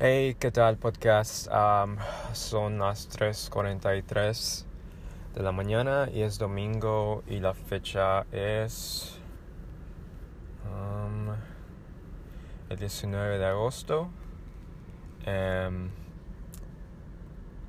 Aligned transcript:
Hey, 0.00 0.36
¿qué 0.38 0.52
tal 0.52 0.76
podcast? 0.76 1.48
Son 2.32 2.78
las 2.78 3.10
3.43 3.10 4.64
de 5.34 5.42
la 5.42 5.50
mañana 5.50 6.08
y 6.14 6.22
es 6.22 6.38
domingo 6.38 7.24
y 7.26 7.40
la 7.40 7.52
fecha 7.52 8.24
es 8.30 9.18
el 12.70 12.78
19 12.78 13.38
de 13.38 13.44
agosto. 13.44 14.08
Um, 15.26 15.88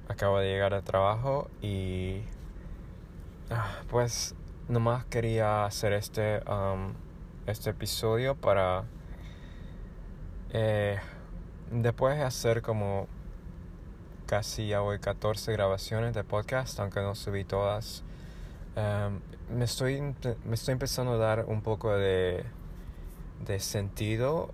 acabo 0.08 0.38
de 0.38 0.52
llegar 0.52 0.76
al 0.76 0.84
trabajo 0.84 1.50
y 1.64 2.22
uh, 3.50 3.88
pues 3.90 4.36
nomás 4.68 5.04
quería 5.06 5.66
hacer 5.66 5.94
este, 5.94 6.44
este 7.48 7.72
episodio 7.72 8.36
para... 8.36 8.84
Eh, 10.52 11.00
después 11.72 12.18
de 12.18 12.24
hacer 12.24 12.62
como 12.62 13.08
casi 14.26 14.68
ya 14.68 14.80
voy 14.82 15.00
14 15.00 15.52
grabaciones 15.54 16.14
de 16.14 16.24
podcast, 16.24 16.80
aunque 16.80 17.02
no 17.02 17.16
subí 17.16 17.44
todas, 17.44 18.04
em, 18.76 19.20
me, 19.58 19.66
estoy, 19.66 20.02
me 20.46 20.54
estoy 20.54 20.74
empezando 20.74 21.14
a 21.14 21.18
dar 21.18 21.46
un 21.48 21.62
poco 21.62 21.92
de, 21.96 22.46
de 23.46 23.60
sentido 23.60 24.52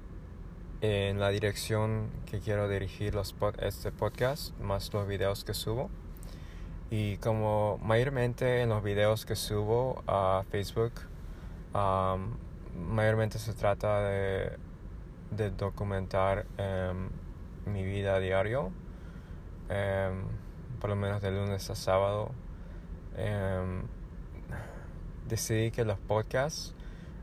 en 0.81 1.19
la 1.19 1.29
dirección 1.29 2.09
que 2.25 2.39
quiero 2.39 2.69
dirigir 2.69 3.15
los 3.15 3.35
este 3.59 3.91
podcast, 3.91 4.57
más 4.59 4.93
los 4.93 5.07
videos 5.07 5.43
que 5.43 5.53
subo. 5.53 5.89
Y 6.91 7.17
como 7.17 7.79
mayormente 7.81 8.61
en 8.61 8.69
los 8.69 8.83
videos 8.83 9.25
que 9.25 9.35
subo 9.35 10.03
a 10.07 10.43
Facebook, 10.49 10.93
mayormente 12.75 13.39
se 13.39 13.53
trata 13.53 14.01
de 14.01 14.57
de 15.31 15.51
documentar 15.51 16.45
em, 16.57 17.09
mi 17.65 17.83
vida 17.83 18.15
a 18.15 18.19
diario, 18.19 18.71
em, 19.69 20.23
por 20.79 20.89
lo 20.89 20.95
menos 20.95 21.21
de 21.21 21.31
lunes 21.31 21.69
a 21.69 21.75
sábado. 21.75 22.31
Em, 23.17 23.83
decidí 25.27 25.71
que 25.71 25.85
los 25.85 25.97
podcasts, 25.99 26.75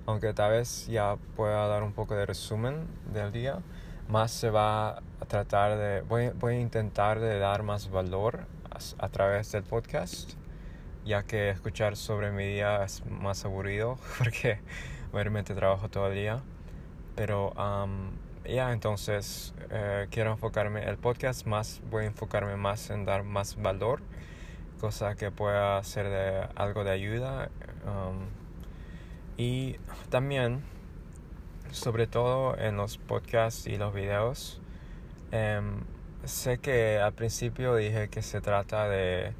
aunque 0.07 0.33
tal 0.35 0.53
vez 0.53 0.87
ya 0.89 1.17
pueda 1.37 1.67
dar 1.69 1.83
un 1.83 1.93
poco 1.93 2.15
de 2.15 2.27
resumen 2.27 2.87
del 3.13 3.33
día, 3.33 3.61
más 4.09 4.33
se 4.33 4.51
va 4.51 4.99
a 4.99 5.25
tratar 5.29 5.77
de, 5.79 6.03
voy, 6.03 6.31
voy 6.31 6.57
a 6.57 6.61
intentar 6.61 7.21
de 7.21 7.39
dar 7.39 7.63
más 7.63 7.91
valor 7.91 8.47
a, 8.71 9.05
a 9.05 9.09
través 9.09 9.53
del 9.53 9.63
podcast, 9.63 10.33
ya 11.05 11.23
que 11.23 11.51
escuchar 11.51 11.97
sobre 11.97 12.33
mi 12.33 12.47
día 12.47 12.85
es 12.85 13.05
más 13.07 13.45
aburrido 13.45 13.99
porque 14.19 14.61
obviamente 15.13 15.55
trabajo 15.55 15.89
todo 15.89 16.09
el 16.09 16.15
día. 16.15 16.43
Pero 17.15 17.53
ya 18.45 18.73
entonces 18.73 19.55
eh, 19.71 20.09
quiero 20.11 20.33
enfocarme 20.33 20.85
el 20.89 20.97
podcast 20.97 21.47
más, 21.47 21.81
voy 21.91 22.05
a 22.05 22.07
enfocarme 22.09 22.57
más 22.57 22.91
en 22.91 23.05
dar 23.05 23.23
más 23.23 23.61
valor, 23.61 24.01
cosa 24.81 25.15
que 25.15 25.31
pueda 25.31 25.83
ser 25.85 26.09
de 26.09 26.49
algo 26.57 26.85
de 26.85 26.91
ayuda. 26.91 27.51
y 29.37 29.77
también, 30.11 30.63
sobre 31.71 32.07
todo 32.07 32.57
en 32.59 32.77
los 32.77 32.99
podcasts 32.99 33.67
y 33.67 33.77
los 33.77 33.95
videos, 33.95 34.61
em, 35.31 35.85
sé 36.25 36.59
que 36.59 36.99
al 36.99 37.13
principio 37.15 37.75
dije 37.77 38.09
que 38.09 38.23
se 38.23 38.41
trata 38.41 38.89
de, 38.89 39.35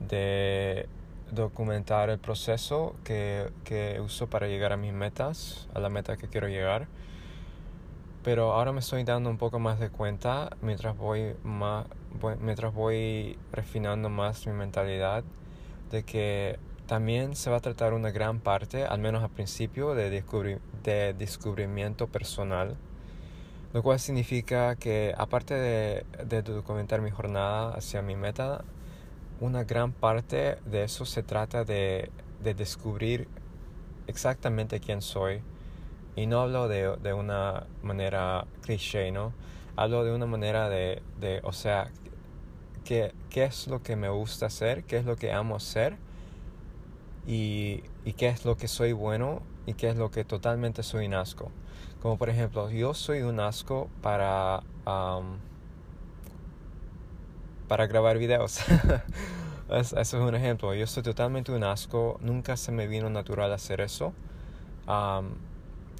de 0.00 0.88
documentar 1.30 2.10
el 2.10 2.18
proceso 2.18 2.94
que, 3.04 3.50
que 3.64 4.00
uso 4.00 4.28
para 4.28 4.46
llegar 4.46 4.72
a 4.72 4.76
mis 4.76 4.92
metas, 4.92 5.68
a 5.74 5.80
la 5.80 5.88
meta 5.88 6.16
que 6.16 6.28
quiero 6.28 6.48
llegar. 6.48 6.88
Pero 8.24 8.52
ahora 8.52 8.72
me 8.72 8.80
estoy 8.80 9.04
dando 9.04 9.30
un 9.30 9.38
poco 9.38 9.58
más 9.58 9.78
de 9.78 9.90
cuenta 9.90 10.50
mientras 10.60 10.96
voy, 10.96 11.34
más, 11.44 11.86
mientras 12.40 12.74
voy 12.74 13.38
refinando 13.52 14.08
más 14.08 14.46
mi 14.46 14.52
mentalidad 14.52 15.24
de 15.90 16.02
que 16.02 16.58
también 16.86 17.36
se 17.36 17.50
va 17.50 17.58
a 17.58 17.60
tratar 17.60 17.92
una 17.92 18.10
gran 18.10 18.40
parte, 18.40 18.84
al 18.84 18.98
menos 18.98 19.22
al 19.22 19.30
principio, 19.30 19.94
de, 19.94 20.10
de 20.82 21.14
descubrimiento 21.14 22.06
personal. 22.06 22.76
Lo 23.74 23.82
cual 23.82 24.00
significa 24.00 24.76
que 24.76 25.14
aparte 25.16 25.54
de, 25.54 26.06
de 26.24 26.42
documentar 26.42 27.02
mi 27.02 27.10
jornada 27.10 27.74
hacia 27.74 28.00
mi 28.00 28.16
meta, 28.16 28.64
una 29.40 29.64
gran 29.64 29.92
parte 29.92 30.58
de 30.66 30.84
eso 30.84 31.04
se 31.04 31.22
trata 31.22 31.64
de, 31.64 32.10
de 32.42 32.54
descubrir 32.54 33.28
exactamente 34.06 34.80
quién 34.80 35.02
soy. 35.02 35.42
Y 36.16 36.26
no 36.26 36.40
hablo 36.40 36.66
de, 36.66 36.96
de, 36.96 37.12
una 37.12 37.66
manera 37.82 38.46
cliché, 38.62 39.12
¿no? 39.12 39.32
Hablo 39.76 40.04
de 40.04 40.12
una 40.12 40.26
manera 40.26 40.68
de, 40.68 41.00
de 41.20 41.40
o 41.44 41.52
sea, 41.52 41.90
qué, 42.84 43.14
qué 43.30 43.44
es 43.44 43.68
lo 43.68 43.82
que 43.82 43.94
me 43.94 44.08
gusta 44.08 44.46
hacer, 44.46 44.82
qué 44.84 44.96
es 44.96 45.04
lo 45.04 45.14
que 45.14 45.32
amo 45.32 45.54
hacer 45.54 45.96
y, 47.26 47.84
y 48.04 48.14
qué 48.14 48.28
es 48.28 48.44
lo 48.44 48.56
que 48.56 48.66
soy 48.66 48.92
bueno 48.92 49.42
y 49.66 49.74
qué 49.74 49.90
es 49.90 49.96
lo 49.96 50.10
que 50.10 50.24
totalmente 50.24 50.82
soy 50.82 51.06
un 51.06 51.14
asco. 51.14 51.52
Como 52.02 52.18
por 52.18 52.30
ejemplo, 52.30 52.70
yo 52.70 52.94
soy 52.94 53.22
un 53.22 53.38
asco 53.38 53.88
para 54.02 54.62
para 57.68 57.86
grabar 57.86 58.18
videos. 58.18 58.60
eso 59.70 60.00
es 60.00 60.14
un 60.14 60.34
ejemplo. 60.34 60.74
Yo 60.74 60.86
soy 60.86 61.02
totalmente 61.02 61.52
un 61.52 61.62
asco. 61.62 62.18
Nunca 62.20 62.56
se 62.56 62.72
me 62.72 62.86
vino 62.86 63.10
natural 63.10 63.52
hacer 63.52 63.80
eso. 63.80 64.12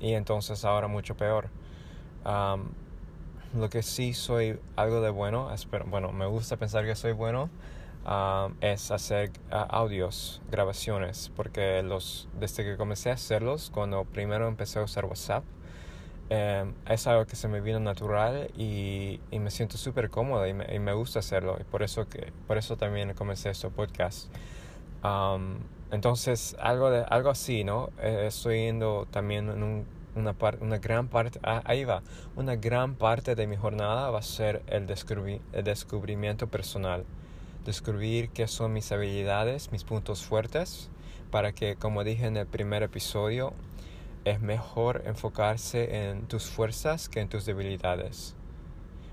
y 0.00 0.12
entonces 0.12 0.64
ahora 0.64 0.88
mucho 0.88 1.16
peor. 1.16 1.48
lo 3.54 3.70
que 3.70 3.82
sí 3.82 4.14
soy 4.14 4.58
algo 4.76 5.00
de 5.00 5.10
bueno, 5.10 5.48
bueno, 5.86 6.12
me 6.12 6.26
gusta 6.26 6.56
pensar 6.56 6.84
que 6.84 6.96
soy 6.96 7.12
bueno, 7.12 7.50
es 8.60 8.90
hacer 8.90 9.30
audios, 9.50 10.40
grabaciones, 10.50 11.30
porque 11.36 11.82
los, 11.82 12.28
desde 12.38 12.64
que 12.64 12.76
comencé 12.76 13.10
a 13.10 13.14
hacerlos, 13.14 13.70
cuando 13.70 14.04
primero 14.04 14.48
empecé 14.48 14.78
a 14.78 14.82
usar 14.82 15.04
WhatsApp, 15.04 15.44
Em, 16.30 16.74
es 16.86 17.06
algo 17.06 17.26
que 17.26 17.36
se 17.36 17.48
me 17.48 17.62
vino 17.62 17.80
natural 17.80 18.50
y, 18.54 19.18
y 19.30 19.38
me 19.38 19.50
siento 19.50 19.78
súper 19.78 20.10
cómodo 20.10 20.46
y 20.46 20.52
me, 20.52 20.74
y 20.74 20.78
me, 20.78 20.92
gusta 20.92 21.20
hacerlo 21.20 21.56
y 21.58 21.64
por 21.64 21.82
eso 21.82 22.06
que 22.06 22.32
por 22.46 22.58
eso 22.58 22.76
también 22.76 23.14
comencé 23.14 23.48
este 23.48 23.70
podcast. 23.70 24.28
Entonces 25.90 26.54
algo 26.60 26.90
de 26.90 27.04
algo 27.08 27.30
así 27.30 27.64
no 27.64 27.88
eh, 27.98 28.24
estoy 28.26 28.66
yendo 28.66 29.06
también 29.10 29.48
en 29.48 29.62
un, 29.62 29.86
una 30.16 30.34
parte 30.34 30.62
una 30.62 30.78
gran 30.78 31.08
parte 31.08 31.40
ah, 31.42 31.62
ahí 31.64 31.84
va 31.84 32.02
una 32.36 32.56
gran 32.56 32.94
parte 32.94 33.34
de 33.34 33.46
mi 33.46 33.56
jornada 33.56 34.10
va 34.10 34.18
a 34.18 34.22
ser 34.22 34.62
el, 34.66 34.86
el 35.52 35.64
descubrimiento 35.64 36.46
personal. 36.48 37.04
Descubrir 37.64 38.28
qué 38.30 38.46
son 38.48 38.74
mis 38.74 38.92
habilidades 38.92 39.72
mis 39.72 39.84
puntos 39.84 40.24
fuertes 40.24 40.90
para 41.30 41.52
que 41.52 41.76
como 41.76 42.04
dije 42.04 42.26
en 42.26 42.36
el 42.36 42.46
primer 42.46 42.82
episodio 42.82 43.54
es 44.24 44.40
mejor 44.40 45.02
enfocarse 45.06 46.08
en 46.08 46.26
tus 46.26 46.46
fuerzas 46.46 47.08
que 47.08 47.20
en 47.20 47.28
tus 47.28 47.44
debilidades. 47.44 48.34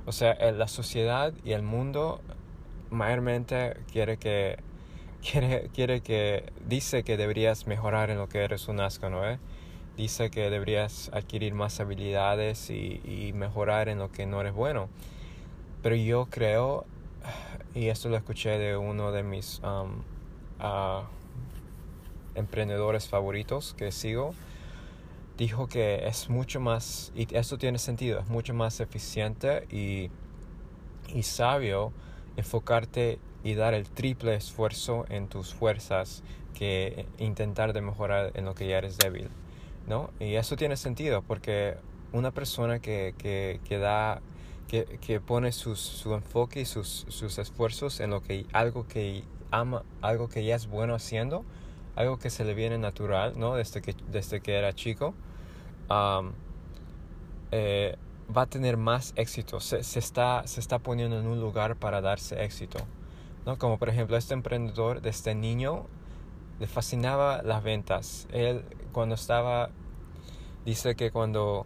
O 0.05 0.11
sea, 0.11 0.35
la 0.51 0.67
sociedad 0.67 1.33
y 1.43 1.53
el 1.53 1.63
mundo 1.63 2.21
mayormente 2.89 3.77
quiere 3.91 4.17
que 4.17 4.57
quiere, 5.31 5.69
quiere 5.73 6.01
que 6.01 6.51
dice 6.67 7.03
que 7.03 7.17
deberías 7.17 7.67
mejorar 7.67 8.09
en 8.09 8.17
lo 8.17 8.29
que 8.29 8.43
eres 8.43 8.67
un 8.67 8.79
asco, 8.79 9.09
¿no? 9.09 9.27
Eh? 9.27 9.39
Dice 9.97 10.29
que 10.29 10.49
deberías 10.49 11.09
adquirir 11.13 11.53
más 11.53 11.79
habilidades 11.79 12.69
y, 12.69 13.31
mejorar 13.33 13.89
en 13.89 13.99
lo 13.99 14.11
que 14.11 14.25
no 14.25 14.41
eres 14.41 14.53
bueno. 14.53 14.89
Pero 15.81 15.95
yo 15.95 16.27
creo, 16.27 16.85
y 17.73 17.87
esto 17.87 18.09
lo 18.09 18.17
escuché 18.17 18.57
de 18.57 18.77
uno 18.77 19.11
de 19.11 19.23
mis 19.23 19.61
uh, 19.63 21.03
emprendedores 22.35 23.07
favoritos 23.07 23.73
que 23.73 23.91
sigo, 23.91 24.33
dijo 25.37 25.67
que 25.67 26.07
es 26.07 26.29
mucho 26.29 26.59
más, 26.59 27.11
y 27.15 27.27
esto 27.35 27.57
tiene 27.57 27.77
sentido, 27.77 28.19
es 28.19 28.27
mucho 28.27 28.53
más 28.53 28.79
eficiente 28.79 29.67
y, 29.69 30.09
y 31.13 31.23
sabio 31.23 31.91
enfocarte 32.37 33.19
y 33.43 33.53
dar 33.55 33.73
el 33.73 33.89
triple 33.89 34.35
esfuerzo 34.35 35.05
en 35.09 35.27
tus 35.27 35.53
fuerzas 35.53 36.23
que 36.53 37.05
intentar 37.17 37.73
de 37.73 37.81
mejorar 37.81 38.31
en 38.33 38.45
lo 38.45 38.55
que 38.55 38.67
ya 38.67 38.77
eres 38.77 38.97
débil, 38.97 39.29
¿no? 39.87 40.09
Y 40.19 40.35
eso 40.35 40.55
tiene 40.55 40.77
sentido 40.77 41.21
porque 41.21 41.75
una 42.11 42.31
persona 42.31 42.79
que, 42.79 43.13
que, 43.17 43.59
que 43.65 43.77
da, 43.77 44.21
que, 44.67 44.85
que 45.01 45.19
pone 45.19 45.51
sus, 45.51 45.79
su 45.79 46.13
enfoque 46.13 46.61
y 46.61 46.65
sus, 46.65 47.05
sus 47.09 47.37
esfuerzos 47.37 47.99
en 47.99 48.09
lo 48.09 48.21
que, 48.21 48.45
algo 48.53 48.87
que 48.87 49.23
ama, 49.51 49.83
algo 50.01 50.29
que 50.29 50.45
ya 50.45 50.55
es 50.55 50.67
bueno 50.67 50.95
haciendo, 50.95 51.43
algo 51.95 52.17
que 52.17 52.29
se 52.29 52.43
le 52.43 52.53
viene 52.53 52.77
natural, 52.77 53.33
¿no? 53.37 53.55
Desde 53.55 53.81
que, 53.81 53.95
desde 54.11 54.41
que 54.41 54.55
era 54.55 54.73
chico, 54.73 55.13
eh, 57.51 57.97
va 58.35 58.41
a 58.41 58.45
tener 58.47 58.77
más 58.77 59.13
éxito. 59.15 59.59
Se, 59.59 59.83
se, 59.83 59.99
está, 59.99 60.43
se 60.45 60.59
está 60.59 60.79
poniendo 60.79 61.19
en 61.19 61.27
un 61.27 61.39
lugar 61.39 61.75
para 61.75 62.01
darse 62.01 62.43
éxito. 62.43 62.79
¿no? 63.45 63.57
Como 63.57 63.77
por 63.77 63.89
ejemplo 63.89 64.17
este 64.17 64.33
emprendedor 64.33 65.01
de 65.01 65.09
este 65.09 65.35
niño 65.35 65.85
le 66.59 66.67
fascinaba 66.67 67.41
las 67.43 67.63
ventas. 67.63 68.27
Él 68.31 68.63
cuando 68.91 69.15
estaba, 69.15 69.69
dice 70.65 70.95
que 70.95 71.11
cuando, 71.11 71.65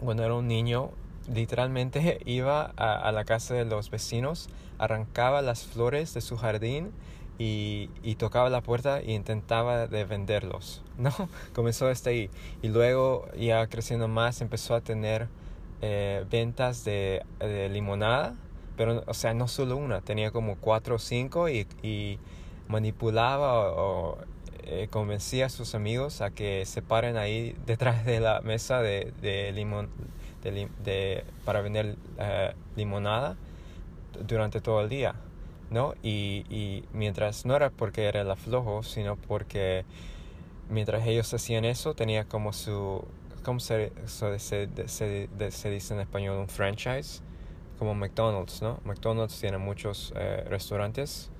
cuando 0.00 0.24
era 0.24 0.34
un 0.34 0.48
niño 0.48 0.90
literalmente 1.32 2.20
iba 2.24 2.72
a, 2.76 3.12
la 3.12 3.24
casa 3.24 3.54
de 3.54 3.64
los 3.64 3.90
vecinos, 3.90 4.48
arrancaba 4.78 5.42
las 5.42 5.64
flores 5.64 6.14
de 6.14 6.20
su 6.20 6.36
jardín 6.36 6.92
y, 7.38 7.88
tocaba 8.16 8.50
la 8.50 8.62
puerta 8.62 8.98
e 9.00 9.12
intentaba 9.12 9.86
de 9.86 10.04
venderlos, 10.04 10.82
¿no? 10.98 11.12
Comenzó 11.54 11.86
hasta 11.88 12.10
ahí. 12.10 12.30
Y 12.62 12.68
luego, 12.68 13.28
ya 13.38 13.66
creciendo 13.68 14.08
más, 14.08 14.40
empezó 14.40 14.74
a 14.74 14.80
tener 14.80 15.28
eh, 15.82 16.24
ventas 16.30 16.84
de, 16.84 17.22
limonada, 17.70 18.34
pero, 18.76 19.04
o 19.06 19.14
sea, 19.14 19.34
no 19.34 19.48
solo 19.48 19.76
una, 19.76 20.00
tenía 20.00 20.30
como 20.30 20.56
cuatro 20.56 20.96
o 20.96 20.98
cinco 20.98 21.48
y, 21.48 21.66
y 21.82 22.18
manipulaba 22.68 23.70
o, 23.72 24.18
eh, 24.64 24.88
convencía 24.90 25.46
a 25.46 25.48
sus 25.48 25.74
amigos 25.74 26.20
a 26.20 26.30
que 26.30 26.66
se 26.66 26.82
paren 26.82 27.16
ahí 27.16 27.56
detrás 27.66 28.04
de 28.04 28.20
la 28.20 28.40
mesa 28.42 28.82
de, 28.82 29.12
de 29.22 29.50
limón 29.52 29.88
de, 30.42 31.24
para 31.44 31.60
vender 31.60 31.96
eh, 32.18 32.52
limonada 32.76 33.36
durante 34.26 34.60
todo 34.60 34.80
el 34.80 34.88
día, 34.88 35.14
¿no? 35.70 35.94
Y, 36.02 36.44
y, 36.50 36.84
mientras 36.92 37.44
no 37.46 37.56
era 37.56 37.70
porque 37.70 38.04
era 38.06 38.20
el 38.22 38.30
aflojo, 38.30 38.82
sino 38.82 39.16
porque 39.16 39.84
mientras 40.68 41.06
ellos 41.06 41.32
hacían 41.34 41.64
eso 41.64 41.94
tenía 41.94 42.24
como 42.24 42.52
su, 42.52 43.04
¿cómo 43.42 43.60
se, 43.60 43.92
se, 44.06 44.38
se, 44.88 45.28
se 45.50 45.70
dice 45.70 45.94
en 45.94 46.00
español? 46.00 46.38
Un 46.38 46.48
franchise, 46.48 47.22
como 47.78 47.94
McDonald's, 47.94 48.62
¿no? 48.62 48.80
McDonald's 48.84 49.40
tiene 49.40 49.58
muchos 49.58 50.12
eh, 50.16 50.44
restaurantes 50.48 51.30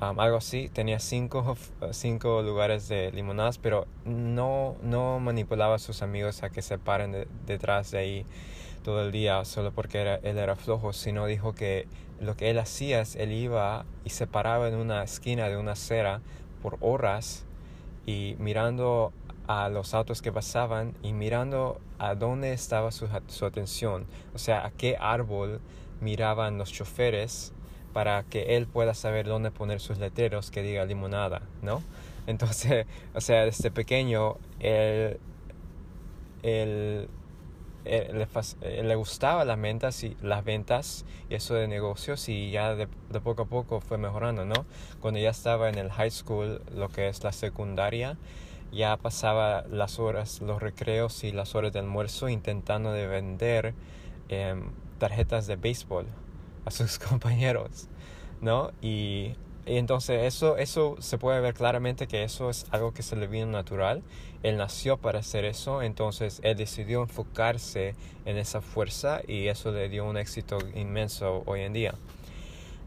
algo 0.00 0.36
así. 0.36 0.68
Tenía 0.68 0.98
cinco, 0.98 1.56
cinco 1.92 2.42
lugares 2.42 2.88
de 2.88 3.12
limonadas, 3.12 3.58
pero 3.58 3.86
no, 4.04 4.76
no 4.82 5.20
manipulaba 5.20 5.76
a 5.76 5.78
sus 5.78 6.02
amigos 6.02 6.42
a 6.42 6.50
que 6.50 6.62
se 6.62 6.78
paren 6.78 7.26
detrás 7.46 7.90
de 7.90 7.98
ahí 7.98 8.26
todo 8.82 9.02
el 9.04 9.12
día 9.12 9.44
solo 9.44 9.72
porque 9.72 10.18
él 10.22 10.38
era 10.38 10.56
flojo, 10.56 10.92
sino 10.92 11.26
dijo 11.26 11.54
que 11.54 11.86
lo 12.20 12.36
que 12.36 12.50
él 12.50 12.58
hacía 12.58 13.00
es 13.00 13.16
él 13.16 13.32
iba 13.32 13.84
y 14.04 14.10
se 14.10 14.26
paraba 14.26 14.68
en 14.68 14.74
una 14.74 15.02
esquina 15.02 15.48
de 15.48 15.56
una 15.56 15.72
acera 15.72 16.20
por 16.62 16.78
horas 16.80 17.44
y 18.06 18.36
mirando 18.38 19.12
a 19.46 19.68
los 19.68 19.94
autos 19.94 20.22
que 20.22 20.32
pasaban 20.32 20.94
y 21.02 21.12
mirando 21.12 21.80
a 21.98 22.14
dónde 22.14 22.52
estaba 22.52 22.92
su, 22.92 23.08
su 23.26 23.44
atención, 23.46 24.06
o 24.34 24.38
sea, 24.38 24.64
a 24.64 24.70
qué 24.70 24.96
árbol 24.98 25.60
miraban 26.00 26.56
los 26.56 26.72
choferes 26.72 27.52
para 27.92 28.22
que 28.24 28.56
él 28.56 28.66
pueda 28.66 28.94
saber 28.94 29.26
dónde 29.26 29.50
poner 29.50 29.80
sus 29.80 29.98
letreros 29.98 30.50
que 30.50 30.62
diga 30.62 30.84
limonada, 30.84 31.42
¿no? 31.62 31.82
Entonces, 32.26 32.86
o 33.14 33.20
sea, 33.20 33.44
desde 33.44 33.70
pequeño 33.70 34.36
él, 34.60 35.18
él, 36.42 37.08
le, 37.84 38.82
le, 38.82 38.94
gustaba 38.94 39.44
las 39.44 39.60
ventas 39.60 40.04
y 40.04 40.16
las 40.22 40.44
ventas 40.44 41.04
y 41.28 41.34
eso 41.34 41.54
de 41.54 41.66
negocios 41.66 42.28
y 42.28 42.50
ya 42.50 42.74
de, 42.74 42.88
de, 43.10 43.20
poco 43.20 43.42
a 43.42 43.46
poco 43.46 43.80
fue 43.80 43.98
mejorando, 43.98 44.44
¿no? 44.44 44.66
Cuando 45.00 45.18
ya 45.18 45.30
estaba 45.30 45.68
en 45.68 45.78
el 45.78 45.90
high 45.90 46.10
school, 46.10 46.62
lo 46.74 46.88
que 46.88 47.08
es 47.08 47.24
la 47.24 47.32
secundaria, 47.32 48.16
ya 48.70 48.96
pasaba 48.96 49.64
las 49.68 49.98
horas, 49.98 50.40
los 50.40 50.62
recreos 50.62 51.24
y 51.24 51.32
las 51.32 51.54
horas 51.54 51.72
de 51.72 51.80
almuerzo 51.80 52.28
intentando 52.28 52.92
de 52.92 53.06
vender 53.06 53.74
em, 54.28 54.70
tarjetas 54.98 55.46
de 55.46 55.56
béisbol 55.56 56.06
a 56.64 56.70
sus 56.70 56.98
compañeros, 57.10 57.88
¿no? 58.40 58.72
Y, 58.80 59.34
entonces 59.66 60.24
eso, 60.24 60.56
eso 60.56 60.96
se 61.00 61.18
puede 61.18 61.40
ver 61.40 61.54
claramente 61.54 62.08
que 62.08 62.24
eso 62.24 62.50
es 62.50 62.66
algo 62.70 62.92
que 62.92 63.02
se 63.02 63.14
le 63.14 63.26
vino 63.28 63.46
natural. 63.46 64.02
Él 64.42 64.56
nació 64.56 64.96
para 64.96 65.20
hacer 65.20 65.44
eso, 65.44 65.82
entonces 65.82 66.40
él 66.42 66.56
decidió 66.56 67.02
enfocarse 67.02 67.94
en 68.24 68.36
esa 68.36 68.62
fuerza 68.62 69.20
y 69.28 69.46
eso 69.46 69.70
le 69.70 69.88
dio 69.88 70.06
un 70.06 70.16
éxito 70.16 70.58
inmenso 70.74 71.42
hoy 71.46 71.60
en 71.60 71.72
día. 71.72 71.94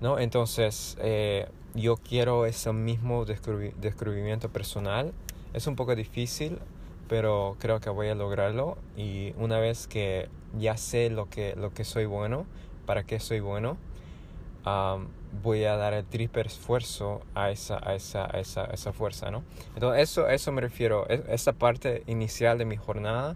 ¿no? 0.02 0.20
Entonces 0.20 0.98
eh, 1.00 1.48
yo 1.74 1.96
quiero 1.98 2.46
ese 2.46 2.74
mismo 2.74 3.26
descubrimiento 3.26 4.50
personal. 4.50 5.14
Es 5.54 5.68
un 5.68 5.76
poco 5.76 5.96
difícil, 5.96 6.60
pero 7.08 7.56
creo 7.60 7.80
que 7.80 7.90
voy 7.90 8.10
a 8.10 8.16
lograrlo 8.16 8.78
y 8.98 9.34
una 9.38 9.60
vez 9.60 9.88
que 9.88 10.28
ya 10.60 10.78
sé 10.78 11.10
lo 11.10 11.30
que, 11.30 11.56
lo 11.56 11.74
que 11.74 11.84
soy 11.84 12.06
bueno, 12.06 12.46
para 12.86 13.04
qué 13.04 13.20
soy 13.20 13.40
bueno, 13.40 13.78
voy 15.42 15.64
a 15.66 15.76
dar 15.76 15.94
el 15.94 16.06
triple 16.06 16.44
esfuerzo 16.44 17.22
a 17.34 17.50
esa, 17.50 17.80
a 17.88 17.96
esa, 17.96 18.26
a 18.26 18.40
esa, 18.40 18.66
esa 18.66 18.94
fuerza, 18.94 19.32
¿no? 19.32 19.44
Entonces, 19.74 20.04
eso, 20.04 20.30
eso 20.30 20.52
me 20.52 20.62
refiero, 20.62 21.08
esa 21.08 21.54
parte 21.54 22.04
inicial 22.08 22.58
de 22.58 22.66
mi 22.66 22.78
jornada, 22.78 23.36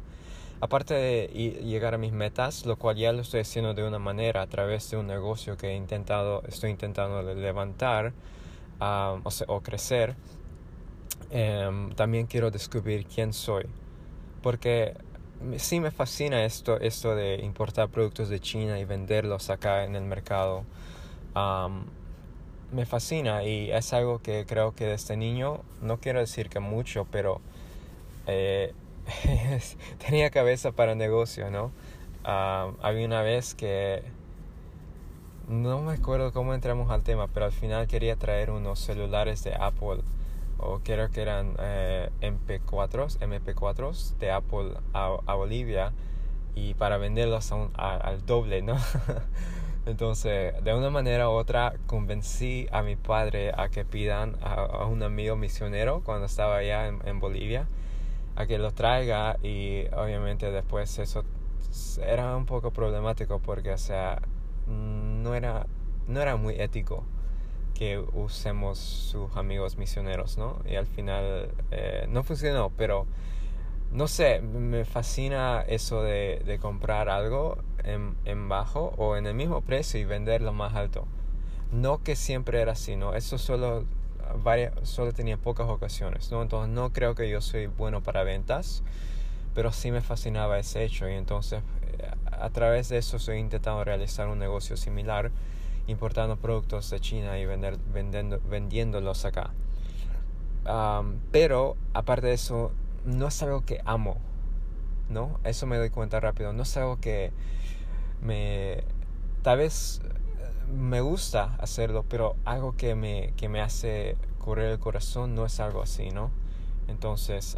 aparte 0.61 0.93
de 0.93 1.27
llegar 1.63 1.93
a 1.93 1.97
mis 1.97 2.11
metas, 2.11 2.65
lo 2.65 2.77
cual 2.77 2.97
ya 2.97 3.11
lo 3.11 3.21
estoy 3.21 3.41
haciendo 3.41 3.73
de 3.73 3.87
una 3.87 3.99
manera 3.99 4.41
a 4.41 4.47
través 4.47 4.89
de 4.89 4.97
un 4.97 5.07
negocio 5.07 5.57
que 5.57 5.69
he 5.69 5.75
intentado, 5.75 6.43
estoy 6.47 6.71
intentando 6.71 7.21
levantar 7.33 8.13
o, 8.79 9.21
o, 9.47 9.61
crecer, 9.61 10.15
em, 11.31 11.91
también 11.93 12.27
quiero 12.27 12.51
descubrir 12.51 13.05
quién 13.05 13.33
soy. 13.33 13.65
Porque 14.41 14.95
sí 15.57 15.79
me 15.79 15.91
fascina 15.91 16.43
esto, 16.43 16.79
esto 16.79 17.15
de 17.15 17.35
importar 17.43 17.89
productos 17.89 18.29
de 18.29 18.39
China 18.39 18.79
y 18.79 18.85
venderlos 18.85 19.49
acá 19.49 19.83
en 19.83 19.95
el 19.95 20.03
mercado. 20.03 20.63
me 22.71 22.85
fascina 22.85 23.43
y 23.43 23.71
es 23.71 23.93
algo 23.93 24.19
que 24.19 24.45
creo 24.47 24.75
que 24.75 24.85
desde 24.85 25.15
niño, 25.17 25.61
no 25.81 25.99
quiero 25.99 26.19
decir 26.19 26.49
que 26.49 26.59
mucho, 26.59 27.07
pero 27.11 27.41
eh, 28.27 28.73
tenía 30.05 30.29
cabeza 30.29 30.71
para 30.71 30.95
negocio, 30.95 31.49
¿no? 31.49 31.71
había 32.23 33.05
una 33.05 33.21
vez 33.21 33.55
que 33.55 34.03
no 35.47 35.81
me 35.81 35.93
acuerdo 35.93 36.33
cómo 36.33 36.53
entramos 36.53 36.91
al 36.91 37.03
tema, 37.03 37.27
pero 37.27 37.45
al 37.45 37.53
final 37.53 37.87
quería 37.87 38.17
traer 38.17 38.51
unos 38.51 38.79
celulares 38.79 39.45
de 39.45 39.55
Apple 39.55 40.01
o 40.59 40.79
creo 40.79 41.09
que 41.11 41.21
eran 41.21 41.55
eh, 41.59 42.09
MP4, 42.21 43.19
MP4 43.19 44.17
de 44.17 44.31
Apple 44.31 44.73
a, 44.93 45.33
Bolivia 45.35 45.93
y 46.55 46.73
para 46.73 46.97
venderlos 46.97 47.51
al 47.51 48.25
doble, 48.25 48.61
¿no? 48.61 48.77
Entonces, 49.85 50.53
de 50.63 50.73
una 50.73 50.89
manera 50.89 51.29
u 51.29 51.33
otra, 51.33 51.73
convencí 51.85 52.67
a 52.71 52.81
mi 52.81 52.95
padre 52.97 53.53
a 53.55 53.69
que 53.69 53.85
pidan 53.85 54.35
a, 54.41 54.85
un 54.85 55.01
amigo 55.03 55.35
misionero 55.35 56.01
cuando 56.03 56.25
estaba 56.25 56.57
allá 56.57 56.87
en, 56.87 57.19
Bolivia 57.19 57.67
a 58.35 58.45
que 58.45 58.57
lo 58.57 58.71
traiga 58.71 59.37
y 59.41 59.85
obviamente 59.95 60.51
después 60.51 60.99
eso 60.99 61.23
era 62.05 62.35
un 62.35 62.45
poco 62.45 62.71
problemático 62.71 63.39
porque, 63.39 63.71
o 63.71 63.77
sea, 63.77 64.21
no 64.67 65.33
era, 65.35 65.65
no 66.07 66.21
era 66.21 66.35
muy 66.35 66.59
ético 66.59 67.03
que 67.77 67.99
usemos 67.99 68.79
sus 68.79 69.35
amigos 69.37 69.77
misioneros, 69.77 70.37
¿no? 70.39 70.59
Y 70.67 70.75
al 70.75 70.87
final 70.87 71.51
eh, 71.69 72.07
no 72.09 72.23
funcionó, 72.23 72.71
pero 72.75 73.05
no 73.91 74.07
sé, 74.07 74.41
me 74.41 74.83
fascina 74.83 75.63
eso 75.67 76.01
de, 76.01 76.41
de 76.43 76.57
comprar 76.57 77.07
algo 77.07 77.59
en, 77.83 78.15
en, 78.25 78.49
bajo 78.49 78.95
o 78.97 79.15
en 79.15 79.27
el 79.27 79.35
mismo 79.35 79.61
precio 79.61 79.99
y 79.99 80.05
venderlo 80.05 80.53
más 80.53 80.73
alto. 80.73 81.05
No 81.71 82.01
que 82.01 82.15
siempre 82.15 82.61
era 82.61 82.71
así, 82.71 82.95
¿no? 82.95 83.13
Eso 83.13 83.37
solo, 83.37 83.85
varias, 84.43 84.73
solo 84.81 85.13
tenía 85.13 85.37
pocas 85.37 85.67
ocasiones, 85.69 86.31
¿no? 86.31 86.41
Entonces 86.41 86.73
no 86.73 86.91
creo 86.91 87.13
que 87.13 87.29
yo 87.29 87.41
soy 87.41 87.67
bueno 87.67 88.01
para 88.01 88.23
ventas, 88.23 88.81
pero 89.53 89.71
sí 89.71 89.91
me 89.91 90.01
fascinaba 90.01 90.57
ese 90.57 90.83
hecho 90.83 91.07
y 91.07 91.13
entonces 91.13 91.61
eh, 91.99 92.09
a 92.31 92.49
través 92.49 92.89
de 92.89 92.97
eso 92.97 93.17
estoy 93.17 93.37
intentando 93.37 93.83
realizar 93.83 94.27
un 94.27 94.39
negocio 94.39 94.77
similar 94.77 95.31
importando 95.87 96.37
productos 96.37 96.89
de 96.89 96.99
China 96.99 97.39
y 97.39 97.45
vender, 97.45 97.77
vendiendo, 97.93 98.39
vendiéndolos 98.49 99.25
acá. 99.25 99.51
pero 101.31 101.77
aparte 101.93 102.27
de 102.27 102.33
eso, 102.33 102.71
no 103.05 103.27
es 103.27 103.41
algo 103.41 103.61
que 103.65 103.81
amo, 103.85 104.17
¿no? 105.09 105.39
Eso 105.43 105.65
me 105.65 105.77
doy 105.77 105.89
cuenta 105.89 106.19
rápido. 106.19 106.53
No 106.53 106.63
es 106.63 106.77
algo 106.77 106.99
que 106.99 107.31
me... 108.21 108.83
Tal 109.43 109.59
vez 109.59 110.01
me 110.67 110.99
gusta 111.01 111.55
hacerlo, 111.59 112.03
pero 112.07 112.35
algo 112.43 112.75
que 112.75 112.95
me, 112.95 113.33
que 113.37 113.47
me 113.47 113.61
hace 113.61 114.17
correr 114.39 114.71
el 114.71 114.79
corazón 114.79 115.35
no 115.35 115.45
es 115.45 115.59
algo 115.59 115.81
así, 115.81 116.09
¿no? 116.09 116.31
Entonces, 116.87 117.57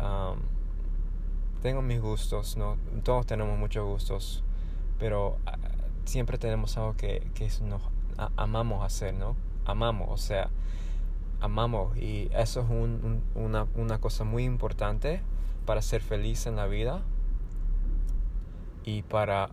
tengo 1.61 1.81
mis 1.81 2.01
gustos, 2.01 2.57
¿no? 2.57 2.77
Todos 3.03 3.25
tenemos 3.25 3.57
muchos 3.57 3.85
gustos, 3.85 4.43
pero 4.99 5.37
ah, 5.45 5.57
siempre 6.05 6.37
tenemos 6.37 6.77
algo 6.77 6.95
que, 6.95 7.27
que 7.33 7.49
nos 7.63 7.81
amamos 8.37 8.83
hacer, 8.83 9.13
¿no? 9.13 9.35
Amamos, 9.65 10.07
o 10.09 10.17
sea, 10.17 10.49
amamos. 11.39 11.97
Y 11.97 12.29
eso 12.33 12.61
es 12.61 12.69
una, 13.35 13.67
una, 13.75 13.99
cosa 13.99 14.23
muy 14.23 14.43
importante 14.43 15.21
para 15.65 15.81
ser 15.81 16.01
feliz 16.01 16.45
en 16.47 16.55
la 16.55 16.67
vida 16.67 17.01
y 18.83 19.03
para 19.03 19.49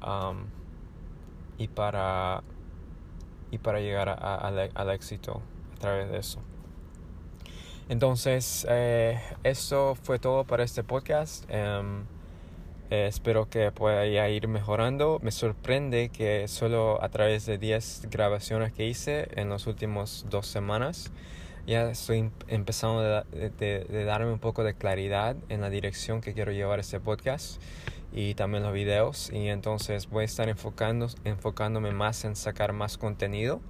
y 1.59 1.69
para 1.69 2.43
y 3.51 3.59
para 3.59 3.81
llegar 3.81 4.09
al 4.09 4.91
éxito 4.91 5.43
a 5.77 5.79
través 5.79 6.11
de 6.11 6.19
eso. 6.19 6.41
Entonces 7.89 8.67
eh, 8.69 9.21
eso 9.45 9.95
fue 9.95 10.19
todo 10.19 10.45
para 10.45 10.65
este 10.65 10.83
podcast. 10.83 11.45
Em, 11.49 12.05
Eh, 12.89 13.07
espero 13.09 13.51
que 13.51 13.73
pueda 13.73 14.07
ir 14.29 14.47
mejorando. 14.47 15.19
Me 15.21 15.33
sorprende 15.33 16.09
que 16.11 16.47
solo 16.47 17.03
a 17.03 17.09
través 17.09 17.45
de 17.45 17.59
10 17.59 18.09
grabaciones 18.11 18.73
que 18.73 18.87
hice 18.87 19.29
en 19.35 19.51
las 19.51 19.67
últimas 19.67 20.25
dos 20.31 20.47
semanas, 20.47 21.11
ya 21.67 21.91
estoy 21.91 22.31
empezando 22.47 23.03
de, 23.03 24.05
darme 24.05 24.33
un 24.33 24.39
poco 24.39 24.63
de 24.63 24.75
claridad 24.75 25.35
en 25.49 25.63
la 25.63 25.69
dirección 25.69 26.21
que 26.21 26.33
quiero 26.33 26.53
llevar 26.53 26.79
este 26.79 27.01
podcast 27.01 27.61
y 28.13 28.35
también 28.35 28.63
los 28.63 28.73
videos. 28.73 29.33
Y 29.33 29.49
entonces 29.49 30.09
voy 30.09 30.23
a 30.23 30.27
estar 30.27 30.49
enfocando, 30.49 31.09
enfocándome 31.25 31.91
más 31.91 32.25
en 32.25 32.37
sacar 32.37 32.73
más 32.73 32.99
contenido. 32.99 33.61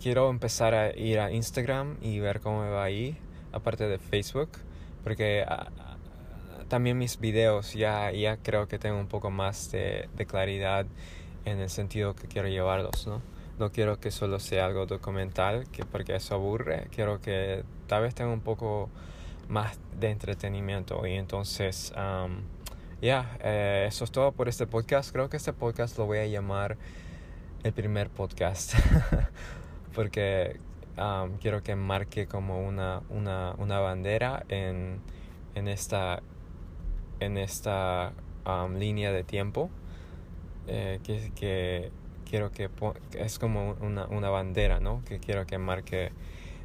quiero 0.00 0.30
empezar 0.30 0.74
a 0.74 0.96
ir 0.96 1.18
a 1.18 1.32
Instagram 1.32 1.96
y 2.00 2.20
ver 2.20 2.38
cómo 2.40 2.62
me 2.62 2.70
va 2.70 2.84
ahí, 2.84 3.18
aparte 3.50 3.88
de 3.88 3.98
Facebook, 3.98 4.50
porque 5.02 5.44
ah, 5.48 5.93
también 6.68 6.98
mis 6.98 7.18
videos 7.18 7.74
ya, 7.74 8.10
ya 8.10 8.36
creo 8.36 8.68
que 8.68 8.78
tengo 8.78 8.98
un 8.98 9.06
poco 9.06 9.30
más 9.30 9.70
de, 9.70 10.08
claridad 10.26 10.86
en 11.44 11.60
el 11.60 11.70
sentido 11.70 12.14
que 12.14 12.26
quiero 12.26 12.48
llevarlos, 12.48 13.06
¿no? 13.06 13.22
No 13.58 13.70
quiero 13.70 14.00
que 14.00 14.10
solo 14.10 14.40
sea 14.40 14.66
algo 14.66 14.86
documental, 14.86 15.66
que 15.70 15.84
porque 15.84 16.16
eso 16.16 16.34
aburre. 16.34 16.88
Quiero 16.90 17.20
que 17.20 17.62
tal 17.86 18.02
vez 18.02 18.14
tenga 18.14 18.32
un 18.32 18.40
poco 18.40 18.88
más 19.48 19.78
de 20.00 20.10
entretenimiento. 20.10 21.06
Y 21.06 21.12
entonces, 21.12 21.92
ya, 23.00 23.36
eh, 23.40 23.84
eso 23.88 24.04
es 24.04 24.10
todo 24.10 24.32
por 24.32 24.48
este 24.48 24.66
podcast. 24.66 25.12
Creo 25.12 25.28
que 25.28 25.36
este 25.36 25.52
podcast 25.52 25.96
lo 25.98 26.06
voy 26.06 26.18
a 26.18 26.26
llamar 26.26 26.76
el 27.62 27.72
primer 27.72 28.10
podcast. 28.10 28.74
porque 29.94 30.58
quiero 31.40 31.62
que 31.62 31.76
marque 31.76 32.26
como 32.26 32.66
una, 32.66 33.02
una, 33.08 33.54
una 33.58 33.78
bandera 33.80 34.44
en, 34.48 35.00
en 35.54 35.68
esta 35.68 36.22
en 37.20 37.38
esta 37.38 38.12
línea 38.76 39.12
de 39.12 39.24
tiempo 39.24 39.70
eh, 40.66 41.00
que, 41.02 41.32
que, 41.34 41.90
quiero 42.28 42.50
que 42.50 42.70
es 43.18 43.38
como 43.38 43.76
una, 43.80 44.06
una, 44.06 44.30
bandera 44.30 44.80
¿no? 44.80 45.02
que 45.04 45.18
quiero 45.18 45.46
que 45.46 45.58
marque 45.58 46.12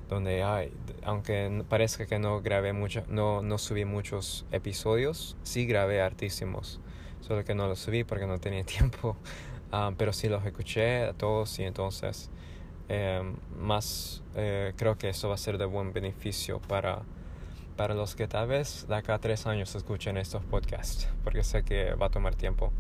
donde 0.10 0.44
hay 0.44 0.72
aunque 1.03 1.63
parezca 1.70 2.06
que 2.06 2.18
no 2.20 2.41
grabé 2.41 2.74
mucho 2.74 3.03
no, 3.08 3.41
no 3.41 3.58
subí 3.58 3.86
muchos 3.86 4.46
episodios 4.51 5.38
sí 5.44 5.65
grabé 5.65 6.01
hartísimos 6.01 6.79
solo 7.22 7.44
que 7.44 7.56
no 7.56 7.68
los 7.68 7.79
subí 7.79 8.03
porque 8.03 8.25
no 8.25 8.39
tenía 8.39 8.63
tiempo 8.65 9.15
pero 9.98 10.13
sí 10.13 10.27
los 10.27 10.46
escuché 10.46 11.13
todos 11.13 11.60
y 11.60 11.63
entonces 11.63 12.29
em, 12.88 13.36
más 13.58 14.24
eh, 14.36 14.74
creo 14.75 14.98
que 14.98 15.10
eso 15.10 15.29
va 15.29 15.36
a 15.36 15.38
ser 15.38 15.58
de 15.58 15.65
buen 15.65 15.94
beneficio 15.94 16.60
para 16.60 17.03
para 17.79 17.93
los 17.93 18.13
que 18.13 18.27
tal 18.27 18.50
vez 18.50 18.86
de 18.89 18.95
acá 18.95 19.13
a 19.13 19.19
tres 19.19 19.48
años 19.48 19.74
escuchen 19.74 20.17
estos 20.17 20.43
podcasts, 20.43 21.07
porque 21.24 21.45
sé 21.45 21.63
que 21.63 21.93
va 21.93 22.07
a 22.07 22.09
tomar 22.09 22.36
tiempo. 22.36 22.74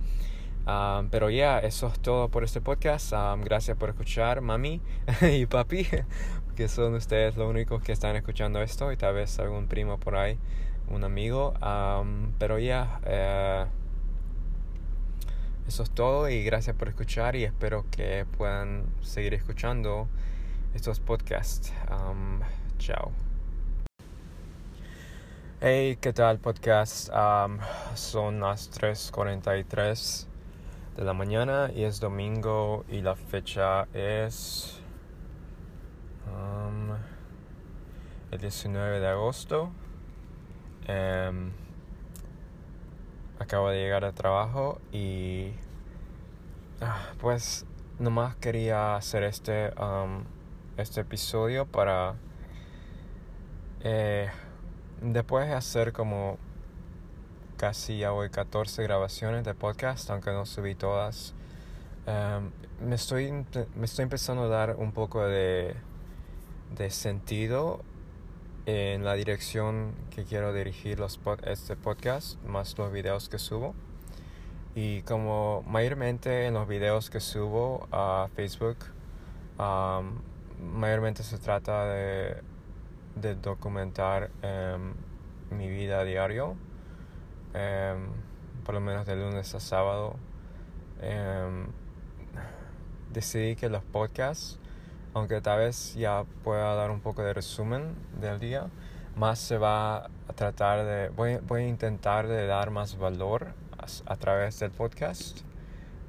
Um, 0.67 1.07
pero 1.09 1.29
ya, 1.29 1.59
eso 1.59 1.87
es 1.87 1.97
todo 2.01 2.27
por 2.27 2.43
este 2.43 2.59
podcast. 2.59 3.13
Um, 3.13 3.39
gracias 3.39 3.77
por 3.77 3.87
escuchar, 3.87 4.41
mami 4.41 4.81
y 5.21 5.45
papi, 5.45 5.87
que 6.57 6.67
son 6.67 6.95
ustedes 6.95 7.37
los 7.37 7.49
únicos 7.49 7.81
que 7.81 7.93
están 7.93 8.17
escuchando 8.17 8.61
esto 8.61 8.91
y 8.91 8.97
tal 8.97 9.13
vez 9.13 9.39
algún 9.39 9.67
primo 9.67 10.01
por 10.01 10.17
ahí, 10.17 10.37
un 10.89 11.05
amigo. 11.05 11.53
Um, 11.61 12.33
pero 12.37 12.59
ya, 12.59 12.99
eh, 13.05 13.65
eso 15.65 15.83
es 15.83 15.91
todo 15.91 16.27
y 16.27 16.43
gracias 16.43 16.75
por 16.75 16.89
escuchar 16.89 17.37
y 17.37 17.45
espero 17.45 17.85
que 17.89 18.25
puedan 18.37 18.83
seguir 18.99 19.33
escuchando 19.33 20.09
estos 20.73 20.99
podcasts. 20.99 21.71
chao. 22.79 23.28
Hey, 25.61 25.97
¿qué 25.99 26.13
tal 26.13 26.39
podcast? 26.39 27.09
son 27.93 28.39
las 28.39 28.71
3.43 28.71 30.25
de 30.95 31.03
la 31.03 31.11
mañana 31.11 31.69
y 31.75 31.83
es 31.83 31.99
domingo 31.99 32.85
y 32.87 33.01
la 33.01 33.17
fecha 33.17 33.89
es 33.93 34.79
el 38.31 38.39
19 38.39 39.01
de 39.01 39.07
agosto. 39.09 39.73
Um, 40.87 41.51
acabo 43.37 43.69
de 43.69 43.81
llegar 43.81 44.05
al 44.05 44.13
trabajo 44.13 44.79
y 44.93 45.51
ah, 46.79 47.09
pues 47.19 47.65
nomás 47.99 48.37
quería 48.37 48.95
hacer 48.95 49.23
este, 49.23 49.73
este 50.77 51.01
episodio 51.01 51.65
para... 51.65 52.15
Eh, 53.81 54.29
Después 55.01 55.47
de 55.47 55.53
hacer 55.53 55.93
como 55.93 56.37
casi 57.55 57.99
ya 57.99 58.11
voy 58.11 58.29
14 58.29 58.83
grabaciones 58.83 59.43
de 59.45 59.53
podcast, 59.53 60.09
aunque 60.09 60.31
no 60.31 60.45
subí 60.45 60.75
todas, 60.75 61.33
em, 62.05 62.51
me, 62.85 62.95
estoy, 62.95 63.31
me 63.75 63.85
estoy 63.85 64.03
empezando 64.03 64.43
a 64.43 64.47
dar 64.47 64.75
un 64.77 64.91
poco 64.91 65.25
de, 65.25 65.75
de 66.75 66.89
sentido 66.89 67.81
en 68.65 69.03
la 69.03 69.13
dirección 69.13 69.93
que 70.13 70.25
quiero 70.25 70.53
dirigir 70.53 70.99
los 70.99 71.19
este 71.45 71.75
podcast, 71.75 72.41
más 72.43 72.77
los 72.77 72.91
videos 72.91 73.29
que 73.29 73.39
subo. 73.39 73.73
Y 74.75 75.01
como 75.03 75.63
mayormente 75.67 76.45
en 76.45 76.53
los 76.53 76.67
videos 76.67 77.09
que 77.09 77.19
subo 77.19 77.87
a 77.91 78.27
Facebook, 78.35 78.77
mayormente 80.61 81.23
se 81.23 81.37
trata 81.37 81.85
de 81.85 82.41
de 83.21 83.35
documentar 83.35 84.31
em, 84.41 84.93
mi 85.51 85.69
vida 85.69 85.99
a 85.99 86.03
diario, 86.03 86.55
em, 87.53 88.07
por 88.63 88.75
lo 88.75 88.81
menos 88.81 89.05
de 89.05 89.15
lunes 89.15 89.53
a 89.55 89.59
sábado. 89.59 90.15
Em, 91.01 91.67
decidí 93.11 93.55
que 93.55 93.69
los 93.69 93.83
podcasts, 93.83 94.59
aunque 95.13 95.41
tal 95.41 95.59
vez 95.59 95.95
ya 95.95 96.25
pueda 96.43 96.75
dar 96.75 96.91
un 96.91 97.01
poco 97.01 97.23
de 97.23 97.33
resumen 97.33 97.95
del 98.19 98.39
día, 98.39 98.67
más 99.15 99.39
se 99.39 99.57
va 99.57 100.05
a 100.05 100.33
tratar 100.35 100.85
de, 100.85 101.09
voy, 101.09 101.37
voy 101.37 101.63
a 101.63 101.67
intentar 101.67 102.27
de 102.27 102.45
dar 102.47 102.71
más 102.71 102.97
valor 102.97 103.47
a, 103.77 104.13
a 104.13 104.15
través 104.17 104.59
del 104.59 104.71
podcast, 104.71 105.39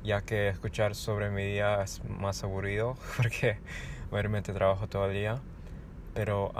ya 0.04 0.22
que 0.22 0.48
escuchar 0.48 0.94
sobre 0.94 1.30
mi 1.30 1.44
día 1.44 1.82
es 1.82 2.02
más 2.04 2.44
aburrido 2.44 2.96
porque 3.16 3.58
mayormente 4.10 4.52
trabajo 4.52 4.88
todo 4.88 5.06
el 5.06 5.14
día. 5.14 5.40
Pero 6.20 6.52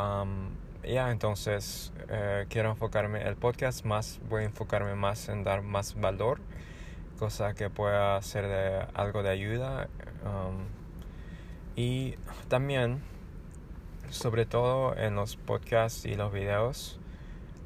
ya 0.83 1.11
entonces 1.11 1.93
eh, 2.09 2.47
quiero 2.49 2.71
enfocarme 2.71 3.29
el 3.29 3.37
podcast 3.37 3.85
más, 3.85 4.19
voy 4.31 4.45
a 4.45 4.47
enfocarme 4.47 4.95
más 4.95 5.29
en 5.29 5.45
dar 5.45 5.61
más 5.61 6.01
valor, 6.01 6.41
cosa 7.19 7.53
que 7.53 7.69
pueda 7.69 8.23
ser 8.23 8.49
de 8.49 8.87
algo 8.95 9.23
de 9.23 9.29
ayuda. 9.29 9.87
y 11.77 12.15
también, 12.49 13.03
sobre 14.09 14.47
todo 14.47 14.97
en 14.97 15.15
los 15.15 15.37
podcasts 15.37 16.07
y 16.07 16.15
los 16.15 16.33
videos, 16.33 16.99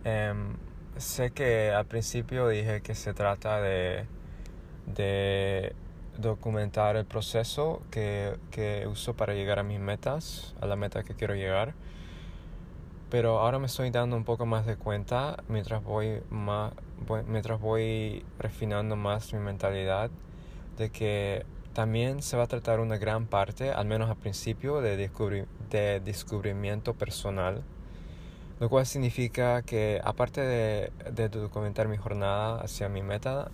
em, 0.02 0.56
sé 0.96 1.30
que 1.30 1.70
al 1.70 1.86
principio 1.86 2.48
dije 2.48 2.80
que 2.80 2.96
se 2.96 3.14
trata 3.14 3.60
de, 3.60 4.04
de 4.86 5.76
documentar 6.18 6.96
el 6.96 7.04
proceso 7.04 7.82
que, 7.90 8.36
que 8.50 8.86
uso 8.86 9.14
para 9.14 9.34
llegar 9.34 9.58
a 9.58 9.62
mis 9.62 9.80
metas, 9.80 10.54
a 10.60 10.66
la 10.66 10.76
meta 10.76 11.02
que 11.02 11.14
quiero 11.14 11.34
llegar. 11.34 11.74
Pero 13.10 13.38
ahora 13.38 13.58
me 13.58 13.66
estoy 13.66 13.90
dando 13.90 14.16
un 14.16 14.24
poco 14.24 14.46
más 14.46 14.66
de 14.66 14.76
cuenta 14.76 15.42
mientras 15.48 15.84
voy, 15.84 16.22
más, 16.30 16.72
mientras 17.26 17.60
voy 17.60 18.24
refinando 18.38 18.96
más 18.96 19.32
mi 19.32 19.38
mentalidad 19.38 20.10
de 20.78 20.90
que 20.90 21.46
también 21.74 22.22
se 22.22 22.36
va 22.36 22.44
a 22.44 22.46
tratar 22.46 22.80
una 22.80 22.96
gran 22.98 23.26
parte, 23.26 23.70
al 23.70 23.86
menos 23.86 24.08
al 24.08 24.16
principio, 24.16 24.80
de, 24.80 24.96
de 25.70 26.00
descubrimiento 26.00 26.94
personal. 26.94 27.62
Lo 28.60 28.68
cual 28.68 28.86
significa 28.86 29.62
que 29.62 30.00
aparte 30.04 30.40
de, 30.40 30.92
de 31.12 31.28
documentar 31.28 31.88
mi 31.88 31.96
jornada 31.96 32.60
hacia 32.60 32.88
mi 32.88 33.02
meta, 33.02 33.50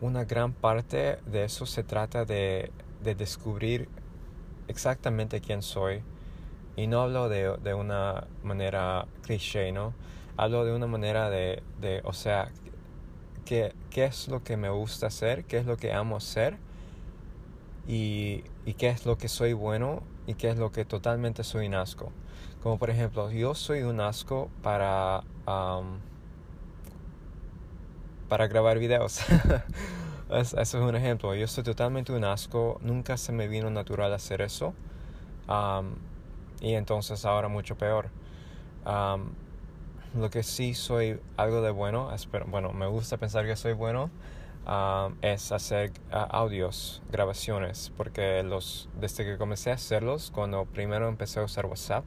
una 0.00 0.24
gran 0.24 0.52
parte 0.52 1.18
de 1.26 1.44
eso 1.44 1.66
se 1.66 1.82
trata 1.82 2.24
de, 2.24 2.70
de 3.02 3.14
descubrir 3.14 3.88
exactamente 4.68 5.40
quién 5.40 5.62
soy. 5.62 6.02
Y 6.76 6.86
no 6.86 7.02
hablo 7.02 7.28
de, 7.28 7.56
de, 7.58 7.74
una 7.74 8.28
manera 8.44 9.06
cliché, 9.22 9.72
¿no? 9.72 9.94
Hablo 10.36 10.64
de 10.64 10.72
una 10.72 10.86
manera 10.86 11.28
de, 11.30 11.62
de 11.80 12.00
o 12.04 12.12
sea, 12.12 12.50
qué, 13.44 13.74
qué 13.90 14.04
es 14.04 14.28
lo 14.28 14.44
que 14.44 14.56
me 14.56 14.70
gusta 14.70 15.08
hacer, 15.08 15.44
qué 15.44 15.58
es 15.58 15.66
lo 15.66 15.76
que 15.76 15.92
amo 15.92 16.16
hacer 16.16 16.56
y, 17.88 18.44
y 18.64 18.74
qué 18.74 18.90
es 18.90 19.06
lo 19.06 19.18
que 19.18 19.28
soy 19.28 19.54
bueno 19.54 20.02
y 20.28 20.34
qué 20.34 20.50
es 20.50 20.58
lo 20.58 20.70
que 20.70 20.84
totalmente 20.84 21.42
soy 21.42 21.66
un 21.66 21.74
asco. 21.74 22.12
Como 22.62 22.78
por 22.78 22.90
ejemplo, 22.90 23.30
yo 23.32 23.54
soy 23.54 23.82
un 23.82 24.00
asco 24.00 24.48
para 24.62 25.24
para 28.28 28.46
grabar 28.46 28.78
videos. 28.78 29.20
eso 30.30 30.60
es 30.60 30.74
un 30.74 30.94
ejemplo. 30.94 31.34
Yo 31.34 31.46
soy 31.46 31.64
totalmente 31.64 32.12
un 32.12 32.24
asco. 32.24 32.78
Nunca 32.82 33.16
se 33.16 33.32
me 33.32 33.48
vino 33.48 33.70
natural 33.70 34.12
hacer 34.12 34.42
eso. 34.42 34.74
y 36.60 36.74
entonces 36.74 37.24
ahora 37.24 37.48
mucho 37.48 37.76
peor. 37.76 38.10
lo 40.14 40.30
que 40.30 40.42
sí 40.42 40.74
soy 40.74 41.20
algo 41.36 41.62
de 41.62 41.70
bueno, 41.70 42.12
espero, 42.14 42.46
bueno, 42.48 42.72
me 42.72 42.86
gusta 42.86 43.16
pensar 43.18 43.46
que 43.46 43.56
soy 43.56 43.72
bueno, 43.74 44.10
um, 44.66 45.14
es 45.22 45.52
hacer 45.52 45.92
uh, 46.12 46.26
audios, 46.30 47.02
grabaciones, 47.10 47.92
porque 47.96 48.42
los, 48.42 48.88
desde 48.98 49.24
que 49.24 49.36
comencé 49.36 49.70
a 49.70 49.74
hacerlos, 49.74 50.30
cuando 50.30 50.64
primero 50.64 51.08
empecé 51.08 51.40
a 51.40 51.44
usar 51.44 51.66
WhatsApp, 51.66 52.04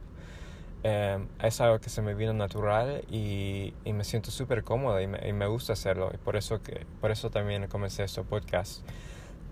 um, 0.83 1.27
es 1.41 1.61
algo 1.61 1.79
que 1.79 1.89
se 1.89 2.01
me 2.01 2.13
vino 2.13 2.33
natural 2.33 3.03
y, 3.09 3.73
y 3.85 3.93
me 3.93 4.03
siento 4.03 4.31
súper 4.31 4.63
cómodo 4.63 4.99
y 4.99 5.03
y 5.03 5.33
me, 5.33 5.47
gusta 5.47 5.73
hacerlo 5.73 6.11
y 6.13 6.17
por 6.17 6.35
eso, 6.35 6.61
que, 6.61 6.85
por 6.99 7.11
eso 7.11 7.29
también 7.29 7.67
comencé 7.67 8.03
este 8.03 8.23
podcast. 8.23 8.85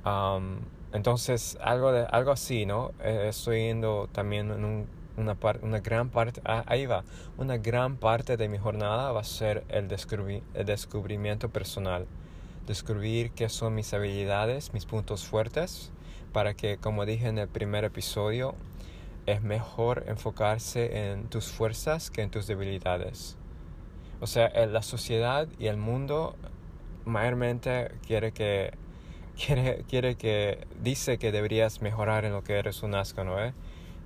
Um, 0.05 0.59
entonces, 0.93 1.57
algo, 1.61 1.91
de, 1.91 2.05
algo 2.05 2.31
así, 2.31 2.65
¿no? 2.65 2.91
Eh, 3.03 3.27
estoy 3.29 3.67
yendo 3.67 4.09
también 4.11 4.51
en 4.51 4.65
un 4.65 4.99
una, 5.19 5.37
una 5.61 5.79
gran 5.79 6.09
parte, 6.09 6.41
ah, 6.45 6.63
ahí 6.65 6.85
va, 6.85 7.03
una 7.37 7.57
gran 7.57 7.97
parte 7.97 8.37
de 8.37 8.47
mi 8.47 8.57
jornada 8.57 9.11
va 9.11 9.21
a 9.21 9.25
ser 9.25 9.63
el, 9.69 9.87
el 10.53 10.65
descubrimiento 10.65 11.49
personal. 11.49 12.07
Descubrir 12.65 13.31
qué 13.31 13.49
son 13.49 13.75
mis 13.75 13.93
habilidades, 13.93 14.73
mis 14.73 14.85
puntos 14.85 15.25
fuertes, 15.25 15.91
para 16.31 16.53
que, 16.53 16.77
como 16.77 17.05
dije 17.05 17.27
en 17.27 17.37
el 17.37 17.47
primer 17.47 17.83
episodio, 17.83 18.55
es 19.31 19.41
mejor 19.41 20.05
enfocarse 20.07 21.11
en 21.11 21.29
tus 21.29 21.47
fuerzas 21.47 22.11
que 22.11 22.21
en 22.21 22.29
tus 22.29 22.47
debilidades. 22.47 23.37
O 24.21 24.27
sea, 24.27 24.49
la 24.67 24.81
sociedad 24.81 25.47
y 25.57 25.67
el 25.67 25.77
mundo 25.77 26.35
mayormente 27.05 27.91
quiere 28.05 28.31
que 28.31 28.73
quiere, 29.45 29.83
quiere 29.87 30.15
que 30.15 30.67
dice 30.81 31.17
que 31.17 31.31
deberías 31.31 31.81
mejorar 31.81 32.25
en 32.25 32.33
lo 32.33 32.43
que 32.43 32.53
eres 32.57 32.83
un 32.83 32.95
asco, 32.95 33.23
¿no? 33.23 33.41
Eh? 33.41 33.53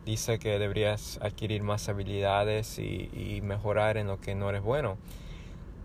dice 0.06 0.40
que 0.40 0.60
deberías 0.60 1.20
adquirir 1.22 1.64
más 1.64 1.88
habilidades 1.90 2.78
y, 2.80 3.42
mejorar 3.44 3.98
en 3.98 4.08
lo 4.08 4.20
que 4.20 4.36
no 4.36 4.50
eres 4.50 4.62
bueno. 4.62 4.98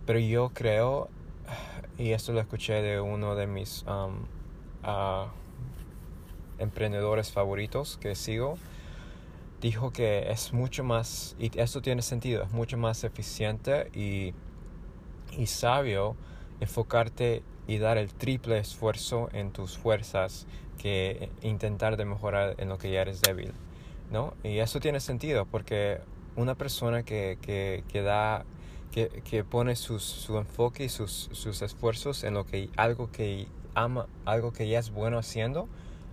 Pero 0.07 0.19
yo 0.19 0.51
creo, 0.51 1.09
y 1.99 2.13
esto 2.13 2.33
lo 2.33 2.41
escuché 2.41 2.83
de 2.83 3.01
uno 3.01 3.35
de 3.35 3.47
mis 3.47 3.85
uh, 3.85 5.27
emprendedores 6.59 7.33
favoritos 7.33 7.99
que 7.99 8.15
sigo, 8.15 8.59
dijo 9.61 9.93
que 9.93 10.31
es 10.31 10.53
mucho 10.53 10.85
más, 10.85 11.37
y 11.39 11.51
esto 11.59 11.83
tiene 11.83 12.03
sentido, 12.03 12.43
es 12.43 12.51
mucho 12.51 12.77
más 12.77 13.05
eficiente 13.05 13.91
y, 13.95 14.35
y 15.37 15.47
sabio 15.47 16.17
enfocarte 16.61 17.43
y 17.67 17.79
dar 17.79 17.99
el 17.99 18.13
triple 18.15 18.59
esfuerzo 18.59 19.29
en 19.33 19.53
tus 19.53 19.77
fuerzas 19.77 20.47
que 20.79 21.31
intentar 21.43 21.97
de 21.97 22.05
mejorar 22.05 22.55
en 22.59 22.69
lo 22.69 22.79
que 22.79 22.91
ya 22.91 23.03
eres 23.03 23.21
débil. 23.21 23.53
¿no? 24.11 24.35
Y 24.43 24.59
eso 24.59 24.81
tiene 24.81 25.01
sentido 25.01 25.47
porque 25.47 26.01
una 26.37 26.55
persona 26.55 27.03
que, 27.03 27.39
que, 27.43 27.85
que 27.89 28.03
da, 28.03 28.45
que, 28.91 29.09
que 29.09 29.45
pone 29.45 29.77
sus, 29.77 30.03
su 30.03 30.39
enfoque 30.39 30.85
y 30.85 30.89
sus, 30.89 31.29
sus, 31.33 31.63
esfuerzos 31.63 32.25
en 32.25 32.35
lo 32.35 32.47
que, 32.47 32.71
algo 32.77 33.11
que 33.11 33.47
ama, 33.75 34.07
algo 34.25 34.53
que 34.53 34.69
ya 34.69 34.79
es 34.79 34.91
bueno 34.91 35.19
haciendo, 35.19 35.69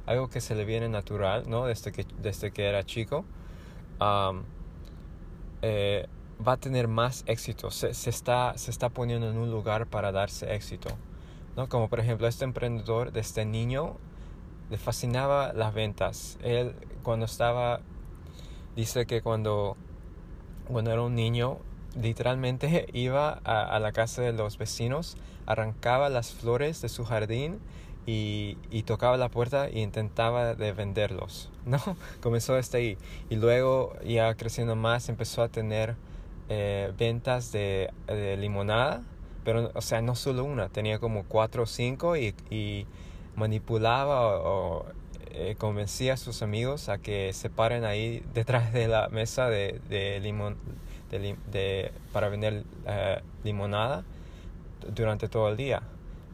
algo 0.06 0.30
que 0.30 0.42
se 0.42 0.56
le 0.56 0.66
viene 0.66 0.90
natural, 0.90 1.50
¿no? 1.50 1.66
Desde 1.66 1.92
que, 1.92 2.06
desde 2.22 2.52
que 2.52 2.66
era 2.66 2.84
chico, 2.84 3.26
eh, 5.62 6.08
va 6.46 6.54
a 6.54 6.58
tener 6.58 6.88
más 6.88 7.24
éxito, 7.28 7.72
se, 7.72 7.94
se, 7.94 8.10
está, 8.10 8.58
se 8.58 8.72
está 8.72 8.90
poniendo 8.90 9.30
en 9.30 9.38
un 9.38 9.52
lugar 9.52 9.88
para 9.88 10.12
darse 10.12 10.54
éxito, 10.54 10.90
¿no? 11.56 11.70
Como 11.70 11.90
por 11.90 12.00
ejemplo 12.00 12.28
este 12.28 12.44
emprendedor 12.44 13.12
de 13.12 13.22
este 13.22 13.46
niño 13.46 13.98
le 14.70 14.78
fascinaba 14.78 15.54
las 15.54 15.74
ventas. 15.74 16.38
Él 16.42 16.76
cuando 17.04 17.26
estaba, 17.26 17.82
dice 18.76 19.06
que 19.06 19.22
cuando, 19.22 19.78
cuando 20.68 20.92
era 20.92 21.02
un 21.02 21.16
niño, 21.16 21.60
literalmente 22.00 22.88
iba 22.94 23.30
a, 23.44 23.80
la 23.80 23.92
casa 23.92 24.22
de 24.22 24.34
los 24.34 24.58
vecinos, 24.58 25.18
arrancaba 25.46 26.10
las 26.10 26.34
flores 26.34 26.82
de 26.82 26.90
su 26.90 27.06
jardín 27.06 27.60
y, 28.06 28.84
tocaba 28.86 29.18
la 29.18 29.30
puerta 29.30 29.68
e 29.68 29.80
intentaba 29.80 30.54
de 30.54 30.72
venderlos, 30.72 31.50
¿no? 31.66 31.80
Comenzó 32.22 32.54
desde 32.54 32.78
ahí. 32.78 32.98
Y 33.30 33.36
luego, 33.36 33.96
ya 34.06 34.34
creciendo 34.36 34.76
más, 34.76 35.10
empezó 35.10 35.42
a 35.42 35.50
tener 35.50 35.96
eh, 36.50 36.94
ventas 36.98 37.52
de, 37.52 37.92
limonada, 38.40 39.04
pero, 39.44 39.72
o 39.74 39.82
sea, 39.82 40.02
no 40.02 40.16
solo 40.16 40.44
una, 40.44 40.70
tenía 40.70 41.00
como 41.00 41.24
cuatro 41.24 41.64
o 41.64 41.66
cinco 41.66 42.16
y, 42.16 42.36
y 42.50 42.86
manipulaba 43.36 44.38
o, 44.40 44.86
eh, 45.32 45.56
convencía 45.58 46.14
a 46.14 46.18
sus 46.18 46.42
amigos 46.42 46.88
a 46.88 46.98
que 46.98 47.34
se 47.34 47.50
paren 47.50 47.84
ahí 47.84 48.24
detrás 48.34 48.72
de 48.72 48.88
la 48.88 49.10
mesa 49.10 49.50
de, 49.50 49.82
de 49.90 50.20
limón 50.22 50.56
de, 51.12 51.92
para 52.12 52.30
vender 52.30 52.64
eh, 52.88 53.22
limonada 53.44 54.04
durante 54.94 55.28
todo 55.28 55.50
el 55.50 55.58
día, 55.58 55.82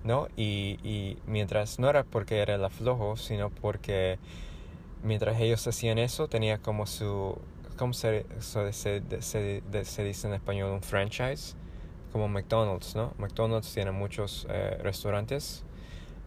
¿no? 0.04 0.28
Y, 0.36 0.80
y, 0.84 1.18
mientras 1.28 1.80
no 1.80 1.90
era 1.90 2.04
porque 2.04 2.40
era 2.40 2.56
el 2.56 2.64
aflojo, 2.64 3.18
sino 3.18 3.50
porque 3.50 4.20
mientras 5.04 5.40
ellos 5.40 5.66
hacían 5.68 5.98
eso 5.98 6.28
tenía 6.28 6.58
como 6.60 6.86
su, 6.88 7.38
¿cómo 7.78 7.94
se, 7.94 8.26
se, 8.40 8.74
se, 9.22 9.64
se 9.86 10.04
dice 10.04 10.28
en 10.28 10.34
español? 10.34 10.72
Un 10.72 10.82
franchise, 10.82 11.56
como 12.12 12.28
McDonald's, 12.28 12.96
¿no? 12.96 13.14
McDonald's 13.18 13.74
tiene 13.74 13.92
muchos 13.92 14.48
eh, 14.50 14.78
restaurantes 14.82 15.64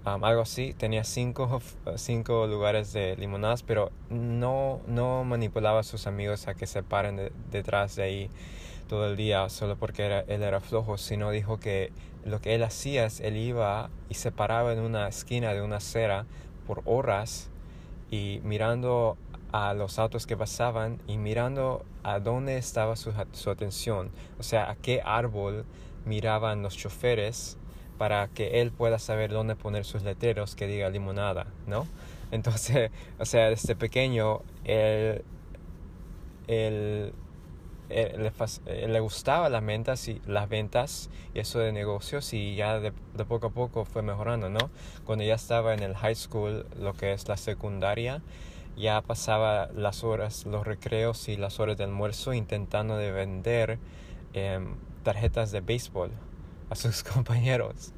algo 0.04 0.42
así. 0.42 0.74
Tenía 0.74 1.04
cinco, 1.04 1.60
cinco 1.96 2.46
lugares 2.46 2.92
de 2.92 3.16
limonadas, 3.16 3.62
pero 3.62 3.90
no, 4.10 4.80
no 4.86 5.24
manipulaba 5.24 5.80
a 5.80 5.82
sus 5.82 6.06
amigos 6.06 6.48
a 6.48 6.54
que 6.54 6.66
se 6.66 6.82
paren 6.82 7.32
detrás 7.50 7.96
de 7.96 8.02
ahí 8.02 8.30
todo 8.88 9.08
el 9.08 9.16
día 9.16 9.48
solo 9.48 9.76
porque 9.76 10.24
él 10.28 10.42
era 10.42 10.60
flojo, 10.60 10.98
sino 10.98 11.30
dijo 11.30 11.58
que 11.58 11.90
lo 12.24 12.40
que 12.40 12.54
él 12.54 12.62
hacía 12.62 13.06
es 13.06 13.20
él 13.20 13.36
iba 13.36 13.90
y 14.08 14.14
se 14.14 14.32
paraba 14.32 14.72
en 14.72 14.80
una 14.80 15.08
esquina 15.08 15.52
de 15.54 15.62
una 15.62 15.76
acera 15.76 16.26
por 16.66 16.82
horas 16.84 17.50
y 18.10 18.40
mirando 18.44 19.16
a 19.52 19.74
los 19.74 19.98
autos 19.98 20.26
que 20.26 20.36
pasaban 20.36 21.00
y 21.06 21.16
mirando 21.16 21.84
a 22.02 22.18
dónde 22.18 22.56
estaba 22.58 22.96
su, 22.96 23.12
su 23.32 23.50
atención, 23.50 24.10
o 24.38 24.42
sea, 24.42 24.70
a 24.70 24.76
qué 24.76 25.00
árbol 25.04 25.64
miraban 26.04 26.62
los 26.62 26.76
choferes 26.76 27.56
para 27.98 28.28
que 28.28 28.60
él 28.60 28.72
pueda 28.72 28.98
saber 28.98 29.30
dónde 29.30 29.56
poner 29.56 29.84
sus 29.84 30.02
letreros 30.02 30.54
que 30.54 30.66
diga 30.66 30.90
limonada, 30.90 31.46
¿no? 31.66 31.86
Entonces, 32.30 32.90
o 33.18 33.24
sea, 33.24 33.50
desde 33.50 33.76
pequeño 33.76 34.42
él, 34.64 35.24
él, 36.46 37.12
le, 37.88 38.88
le, 38.88 39.00
gustaba 39.00 39.48
las 39.48 39.64
ventas 39.64 40.08
y 40.08 40.20
las 40.26 40.48
ventas 40.48 41.10
y 41.34 41.38
eso 41.40 41.58
de 41.58 41.72
negocios 41.72 42.32
y 42.32 42.56
ya 42.56 42.80
de, 42.80 42.92
poco 43.26 43.48
a 43.48 43.50
poco 43.50 43.84
fue 43.84 44.02
mejorando, 44.02 44.48
¿no? 44.50 44.70
Cuando 45.04 45.24
ya 45.24 45.34
estaba 45.34 45.74
en 45.74 45.82
el 45.82 45.94
high 45.94 46.16
school, 46.16 46.66
lo 46.78 46.94
que 46.94 47.12
es 47.12 47.28
la 47.28 47.36
secundaria, 47.36 48.22
ya 48.76 49.00
pasaba 49.02 49.68
las 49.72 50.02
horas, 50.02 50.46
los 50.46 50.66
recreos 50.66 51.28
y 51.28 51.36
las 51.36 51.60
horas 51.60 51.76
de 51.76 51.84
almuerzo 51.84 52.32
intentando 52.34 52.96
de 52.96 53.12
vender 53.12 53.78
eh, 54.32 54.58
tarjetas 55.04 55.52
de 55.52 55.60
béisbol 55.60 56.10
a 56.74 56.76
sus 56.76 57.02
compañeros, 57.14 57.92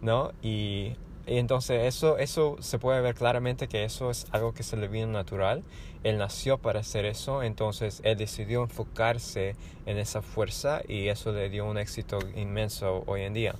¿no? 0.00 0.32
Y, 0.42 0.96
entonces 1.26 1.84
eso, 1.84 2.18
eso 2.18 2.56
se 2.58 2.80
puede 2.80 3.00
ver 3.02 3.14
claramente 3.14 3.68
que 3.68 3.84
eso 3.84 4.10
es 4.10 4.26
algo 4.32 4.52
que 4.52 4.64
se 4.64 4.76
le 4.76 4.88
vino 4.88 5.06
natural. 5.06 5.62
Él 6.02 6.18
nació 6.18 6.58
para 6.58 6.80
hacer 6.80 7.04
eso, 7.04 7.44
entonces 7.44 8.00
él 8.04 8.16
decidió 8.16 8.62
enfocarse 8.62 9.54
en 9.86 9.98
esa 9.98 10.22
fuerza 10.22 10.80
y 10.88 11.06
eso 11.06 11.30
le 11.30 11.48
dio 11.48 11.66
un 11.66 11.78
éxito 11.78 12.18
inmenso 12.34 13.04
hoy 13.06 13.22
en 13.22 13.34
día. 13.34 13.54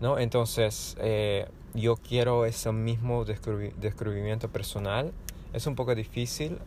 ¿no? 0.00 0.18
Entonces 0.18 0.96
eh, 0.98 1.46
yo 1.74 1.96
quiero 1.96 2.46
ese 2.46 2.72
mismo 2.72 3.24
descubrimiento 3.24 4.48
personal. 4.48 5.12
Es 5.52 5.66
un 5.68 5.76
poco 5.76 5.94
difícil, 5.94 6.58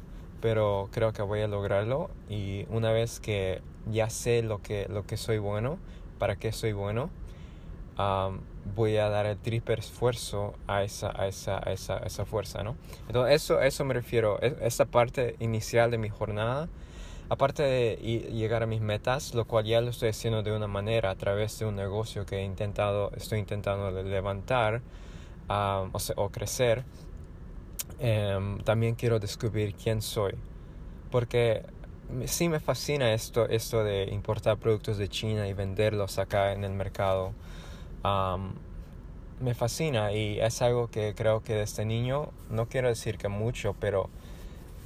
pero 0.41 0.89
creo 0.91 1.12
que 1.12 1.23
voy 1.23 1.41
a 1.41 1.47
lograrlo 1.47 2.10
y 2.30 2.65
una 2.69 2.91
vez 2.91 3.19
que 3.19 3.62
ya 3.91 4.10
sé 4.10 4.41
lo 4.43 4.62
que, 4.62 4.88
lo 4.89 5.06
que 5.06 5.17
soy 5.17 5.38
bueno, 5.38 5.80
para 6.17 6.36
qué 6.36 6.51
soy 6.51 6.73
bueno, 6.73 7.10
voy 8.75 8.97
a 8.97 9.10
dar 9.10 9.25
el 9.25 9.38
triple 9.38 9.75
esfuerzo 9.75 10.56
a 10.67 10.84
esa, 10.84 11.12
a 11.19 11.28
esa, 11.28 11.58
a 11.58 11.71
esa, 11.71 11.97
esa 11.99 12.25
fuerza, 12.25 12.63
¿no? 12.63 12.75
Entonces, 13.08 13.36
eso, 13.36 13.62
eso 13.62 13.86
me 13.86 13.93
refiero, 13.93 14.39
esa 14.41 14.86
parte 14.86 15.36
inicial 15.39 15.91
de 15.91 15.97
mi 15.97 16.10
jornada, 16.10 16.67
aparte 17.30 17.63
de 17.63 17.95
llegar 18.32 18.63
a 18.63 18.65
mis 18.65 18.82
metas, 18.82 19.34
lo 19.34 19.45
cual 19.45 19.65
ya 19.65 19.82
lo 19.82 19.89
estoy 19.89 20.10
haciendo 20.10 20.43
de 20.43 20.56
una 20.56 20.67
manera 20.67 21.12
a 21.12 21.15
través 21.15 21.58
de 21.60 21.65
un 21.65 21.75
negocio 21.75 22.25
que 22.25 22.38
he 22.38 22.43
intentado, 22.43 23.12
estoy 23.15 23.39
intentando 23.39 23.91
levantar 24.04 24.82
o, 25.47 25.89
o, 26.15 26.30
crecer, 26.30 26.84
em, 27.99 28.60
también 28.60 28.95
quiero 28.95 29.19
descubrir 29.19 29.75
quién 29.75 30.01
soy. 30.01 30.34
Porque 31.12 31.63
sí 32.26 32.50
me 32.50 32.60
fascina 32.60 33.13
esto, 33.13 33.48
esto 33.50 33.84
de 33.84 34.06
importar 34.12 34.58
productos 34.58 34.98
de 34.98 35.10
China 35.10 35.48
y 35.48 35.54
venderlos 35.54 36.20
acá 36.20 36.54
en 36.54 36.63
el 36.63 36.74
mercado. 36.74 37.34
me 39.39 39.54
fascina 39.54 40.12
y 40.13 40.39
es 40.39 40.62
algo 40.62 40.88
que 40.89 41.13
creo 41.15 41.44
que 41.44 41.54
desde 41.56 41.86
niño, 41.86 42.32
no 42.50 42.68
quiero 42.68 42.88
decir 42.88 43.18
que 43.18 43.28
mucho, 43.28 43.76
pero 43.80 44.10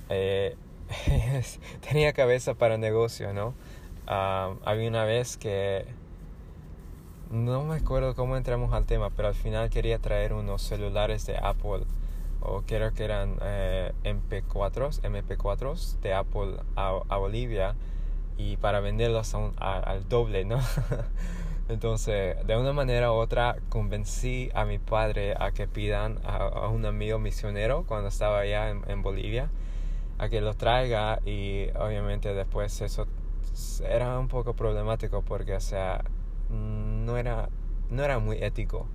eh, 0.10 0.56
tenía 1.88 2.14
cabeza 2.14 2.56
para 2.56 2.78
negocio, 2.78 3.34
¿no? 3.34 3.54
ah, 4.10 4.56
había 4.66 4.90
una 4.90 5.06
vez 5.06 5.38
que 5.38 5.86
no 7.30 7.64
me 7.64 7.76
acuerdo 7.76 8.16
cómo 8.16 8.36
entramos 8.36 8.74
al 8.74 8.86
tema, 8.86 9.12
pero 9.12 9.30
al 9.30 9.36
final 9.36 9.70
quería 9.70 10.00
traer 10.00 10.34
unos 10.34 10.64
celulares 10.64 11.26
de 11.28 11.38
Apple 11.38 11.86
o 12.41 12.62
creo 12.62 12.93
que 12.93 13.04
eran 13.04 13.38
eh, 13.41 13.93
MP4s, 14.04 15.02
MP4s 15.02 15.99
de 15.99 16.13
Apple 16.13 16.58
a, 16.75 17.17
Bolivia 17.17 17.75
y 18.38 18.58
para 18.58 18.80
venderlos 18.80 19.36
al 19.36 20.08
doble, 20.08 20.45
¿no? 20.45 20.60
Entonces, 21.69 22.36
de 22.47 22.58
una 22.58 22.73
manera 22.73 23.12
u 23.12 23.15
otra, 23.15 23.58
convencí 23.69 24.49
a 24.56 24.65
mi 24.65 24.80
padre 24.80 25.36
a 25.38 25.52
que 25.52 25.67
pidan 25.67 26.19
a, 26.23 26.67
un 26.67 26.86
amigo 26.86 27.19
misionero 27.19 27.84
cuando 27.86 28.10
estaba 28.10 28.39
allá 28.39 28.69
en, 28.69 29.02
Bolivia, 29.04 29.52
a 30.17 30.30
que 30.30 30.41
lo 30.41 30.56
traiga 30.56 31.19
y 31.25 31.67
obviamente 31.78 32.34
después 32.34 32.82
eso 32.82 33.06
era 33.84 34.17
un 34.17 34.30
poco 34.30 34.54
problemático 34.56 35.21
porque, 35.21 35.54
o 35.56 35.60
sea, 35.60 36.04
no 36.49 37.17
era, 37.17 37.49
no 37.91 38.04
era 38.04 38.17
muy 38.19 38.38
ético 38.41 38.88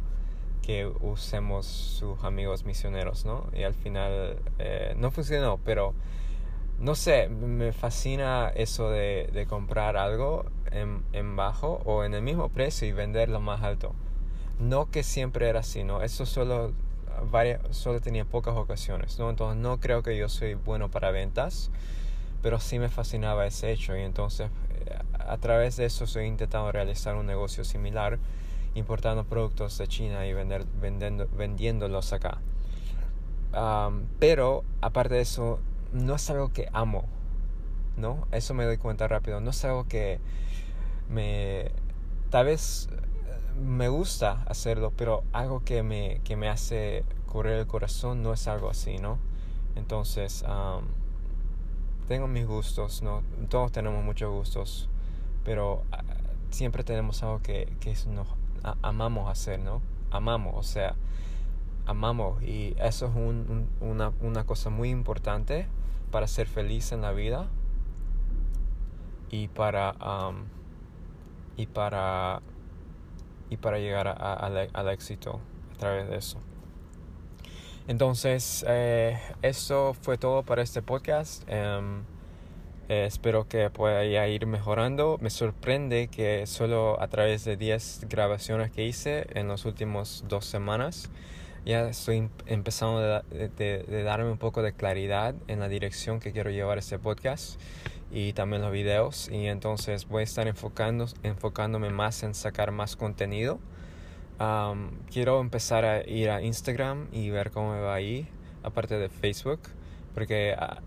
que 0.65 0.87
usemos 0.87 1.67
sus 1.67 2.23
amigos 2.25 2.65
misioneros, 2.65 3.25
¿no? 3.25 3.51
Y 3.53 3.65
al 3.65 3.75
final 3.75 4.39
eh, 4.59 4.95
no 4.97 5.11
funcionó, 5.11 5.59
pero 5.65 5.95
no 6.79 6.95
sé, 6.95 7.29
me 7.29 7.73
fascina 7.73 8.51
eso 8.55 8.89
de, 8.91 9.47
comprar 9.49 9.97
algo 9.97 10.47
en, 10.71 11.05
en, 11.13 11.37
bajo 11.37 11.83
o 11.85 12.05
en 12.05 12.15
el 12.15 12.23
mismo 12.23 12.49
precio 12.49 12.89
y 12.89 12.93
venderlo 12.93 13.41
más 13.41 13.63
alto. 13.63 13.95
No 14.59 14.91
que 14.91 15.03
siempre 15.03 15.49
era 15.49 15.61
así, 15.61 15.85
¿no? 15.85 16.03
Eso 16.03 16.25
solo, 16.25 16.73
varias, 17.31 17.61
solo 17.77 18.01
tenía 18.01 18.25
pocas 18.25 18.55
ocasiones, 18.57 19.19
¿no? 19.19 19.31
Entonces 19.31 19.61
no 19.61 19.81
creo 19.81 20.03
que 20.03 20.17
yo 20.17 20.29
soy 20.29 20.55
bueno 20.55 20.91
para 20.91 21.11
ventas, 21.11 21.71
pero 22.43 22.59
sí 22.59 22.79
me 22.79 22.89
fascinaba 22.89 23.47
ese 23.47 23.71
hecho 23.71 23.97
y 23.97 24.01
entonces 24.01 24.51
eh, 24.87 24.99
a 25.19 25.37
través 25.39 25.77
de 25.77 25.85
eso 25.85 26.05
estoy 26.05 26.25
intentando 26.27 26.73
realizar 26.73 27.17
un 27.17 27.27
negocio 27.27 27.65
similar, 27.65 28.19
importando 28.75 29.25
productos 29.25 29.79
de 29.79 29.87
China 29.89 30.27
y 30.27 30.33
vender, 30.33 30.67
vendiendo, 30.81 31.29
vendiéndolos 31.37 32.13
acá. 32.13 32.41
pero 34.19 34.65
aparte 34.81 35.15
de 35.15 35.21
eso, 35.21 35.61
no 35.93 36.17
es 36.17 36.29
algo 36.31 36.53
que 36.53 36.69
amo, 36.73 37.05
¿no? 37.97 38.27
Eso 38.33 38.55
me 38.55 38.65
doy 38.65 38.79
cuenta 38.79 39.07
rápido. 39.09 39.41
No 39.41 39.51
es 39.51 39.65
algo 39.65 39.87
que 39.87 40.21
me... 41.09 41.71
Tal 42.31 42.47
vez 42.47 42.89
eh, 42.91 43.61
me 43.61 43.89
gusta 43.89 44.43
hacerlo, 44.47 44.93
pero 44.97 45.23
algo 45.33 45.65
que 45.65 45.83
me, 45.83 46.21
que 46.25 46.37
me 46.37 46.49
hace 46.49 47.05
correr 47.27 47.61
el 47.61 47.67
corazón 47.67 48.23
no 48.23 48.33
es 48.33 48.49
algo 48.49 48.69
así, 48.71 48.99
¿no? 48.99 49.19
Entonces, 49.77 50.45
tengo 52.09 52.29
mis 52.29 52.47
gustos, 52.47 53.03
¿no? 53.03 53.23
Todos 53.49 53.73
tenemos 53.73 54.05
muchos 54.05 54.31
gustos, 54.33 54.89
pero 55.45 55.85
ah, 55.91 56.03
siempre 56.51 56.85
tenemos 56.85 57.23
algo 57.23 57.41
que, 57.41 57.73
que 57.81 57.95
nos 58.09 58.29
amamos 58.83 59.31
hacer, 59.31 59.61
¿no? 59.61 59.83
Amamos, 60.11 60.55
o 60.57 60.63
sea, 60.63 60.95
amamos. 61.87 62.43
Y 62.43 62.75
eso 62.79 63.07
es 63.07 63.15
un, 63.15 63.69
una, 63.81 64.13
una 64.21 64.45
cosa 64.45 64.71
muy 64.71 64.91
importante 64.91 65.67
para 66.11 66.27
ser 66.27 66.47
feliz 66.47 66.93
en 66.93 67.03
la 67.03 67.13
vida 67.13 67.49
y 69.31 69.49
para 69.49 69.95
y 71.57 71.67
para 71.67 72.41
y 73.51 73.57
para 73.57 73.79
llegar 73.79 74.09
al 74.09 74.89
éxito 74.91 75.41
a 75.75 75.79
través 75.79 76.09
de 76.09 76.17
eso. 76.17 76.39
Entonces 77.87 78.65
eh, 78.69 79.19
eso 79.43 79.95
fue 80.01 80.17
todo 80.17 80.43
para 80.43 80.63
este 80.63 80.83
podcast. 80.83 81.43
Em, 81.49 82.05
eh, 82.89 83.07
espero 83.07 83.49
que 83.49 83.71
pueda 83.71 84.05
ir 84.27 84.47
mejorando. 84.47 85.19
Me 85.21 85.31
sorprende 85.31 86.09
que 86.09 86.47
solo 86.47 87.01
a 87.01 87.09
través 87.09 87.45
de 87.45 87.57
10 87.57 88.07
grabaciones 88.09 88.71
que 88.71 88.85
hice 88.85 89.27
en 89.35 89.49
las 89.49 89.65
últimas 89.65 90.25
dos 90.29 90.45
semanas 90.45 91.11
ya 91.65 91.89
estoy 91.89 92.29
empezando 92.47 93.23
de, 93.31 94.03
darme 94.05 94.31
un 94.31 94.37
poco 94.37 94.63
de 94.63 94.75
claridad 94.75 95.35
en 95.49 95.61
la 95.61 95.69
dirección 95.69 96.21
que 96.21 96.33
quiero 96.33 96.51
llevar 96.51 96.77
este 96.77 96.99
podcast 96.99 97.59
y 98.13 98.35
también 98.35 98.61
los 98.61 98.71
videos. 98.71 99.31
Y 99.31 99.47
entonces 99.47 100.07
voy 100.07 100.21
a 100.21 100.25
estar 100.25 100.47
enfocando, 100.47 101.07
enfocándome 101.23 101.89
más 101.89 102.23
en 102.23 102.35
sacar 102.35 102.71
más 102.71 102.97
contenido. 102.97 103.59
Quiero 105.11 105.41
empezar 105.41 105.87
a 105.87 106.07
ir 106.07 106.29
a 106.29 106.43
Instagram 106.43 107.09
y 107.13 107.31
ver 107.31 107.51
cómo 107.51 107.73
me 107.73 107.81
va 107.81 107.95
ahí 107.95 108.29
aparte 108.63 108.99
de 108.99 109.09
Facebook 109.09 109.61
porque 110.15 110.55
ah, 110.59 110.81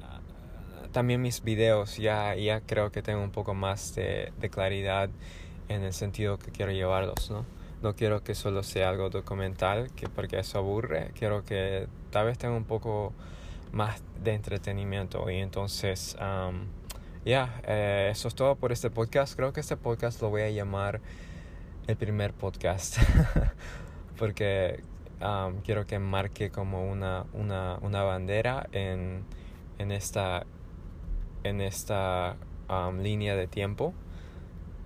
también 0.92 1.22
mis 1.22 1.44
videos 1.44 1.98
ya, 1.98 2.36
ya 2.36 2.62
creo 2.62 2.92
que 2.92 3.02
tengo 3.02 3.22
un 3.22 3.32
poco 3.32 3.54
más 3.54 3.96
de, 3.96 4.32
claridad 4.52 5.10
en 5.70 5.84
el 5.84 5.94
sentido 5.94 6.38
que 6.40 6.52
quiero 6.52 6.72
llevarlos 6.72 7.30
¿no? 7.30 7.46
no 7.82 7.96
quiero 7.96 8.24
que 8.24 8.34
solo 8.34 8.64
sea 8.64 8.90
algo 8.90 9.10
documental, 9.10 9.92
que 9.96 10.10
porque 10.10 10.40
eso 10.40 10.58
aburre, 10.58 11.12
quiero 11.18 11.46
que 11.46 11.88
tal 12.10 12.26
vez 12.26 12.38
tenga 12.38 12.56
un 12.56 12.64
poco 12.64 13.14
más 13.72 14.02
de 14.24 14.34
entretenimiento 14.34 15.30
y 15.30 15.36
entonces 15.38 16.18
ya 17.26 17.62
eh, 17.68 18.10
eso 18.12 18.30
es 18.30 18.36
todo 18.36 18.56
por 18.56 18.72
este 18.72 18.90
podcast 18.90 19.36
creo 19.36 19.52
que 19.52 19.60
este 19.60 19.76
podcast 19.76 20.22
lo 20.22 20.30
voy 20.30 20.44
a 20.44 20.50
llamar 20.50 21.02
el 21.88 21.98
primer 21.98 22.34
podcast 22.34 22.98
porque 24.18 24.82
quiero 25.64 25.86
que 25.86 26.00
marque 26.00 26.50
como 26.50 26.90
una, 26.90 27.26
una, 27.34 27.78
una 27.82 28.04
bandera 28.04 28.68
en, 28.72 29.24
en 29.78 29.92
esta 29.92 30.46
en 31.44 31.62
esta 31.62 32.38
línea 33.02 33.36
de 33.36 33.48
tiempo 33.48 33.94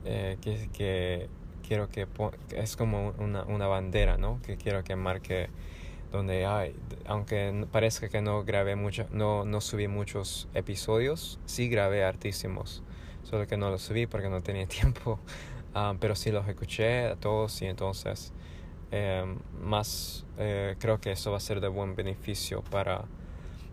eh, 0.06 0.38
que, 0.42 0.70
que 0.74 1.30
quiero 1.68 1.90
que 1.90 2.08
es 2.56 2.76
como 2.76 3.14
una, 3.18 3.44
una 3.44 3.68
bandera, 3.68 4.18
¿no? 4.18 4.42
Que 4.42 4.58
quiero 4.58 4.84
que 4.84 4.96
marque 4.96 5.50
donde 6.12 6.46
hay, 6.46 6.76
aunque 7.06 7.66
parezca 7.72 8.10
que 8.10 8.22
no 8.22 8.44
grabé 8.44 8.76
mucho, 8.76 9.08
no, 9.12 9.46
no 9.46 9.62
subí 9.62 9.88
muchos 9.88 10.50
episodios, 10.54 11.40
sí 11.46 11.70
grabé 11.70 12.04
hartísimos, 12.04 12.84
solo 13.24 13.48
que 13.48 13.56
no 13.56 13.70
los 13.70 13.82
subí 13.82 14.08
porque 14.08 14.30
no 14.30 14.42
tenía 14.42 14.68
tiempo, 14.68 15.20
pero 16.00 16.16
sí 16.16 16.32
los 16.32 16.48
escuché 16.48 17.16
todos 17.18 17.62
y 17.62 17.68
entonces 17.68 18.34
em, 18.92 19.40
más 19.62 20.26
eh, 20.38 20.76
creo 20.80 21.00
que 21.00 21.14
eso 21.14 21.32
va 21.32 21.38
a 21.38 21.40
ser 21.40 21.62
de 21.62 21.70
buen 21.70 21.96
beneficio 21.96 22.62
para, 22.64 23.06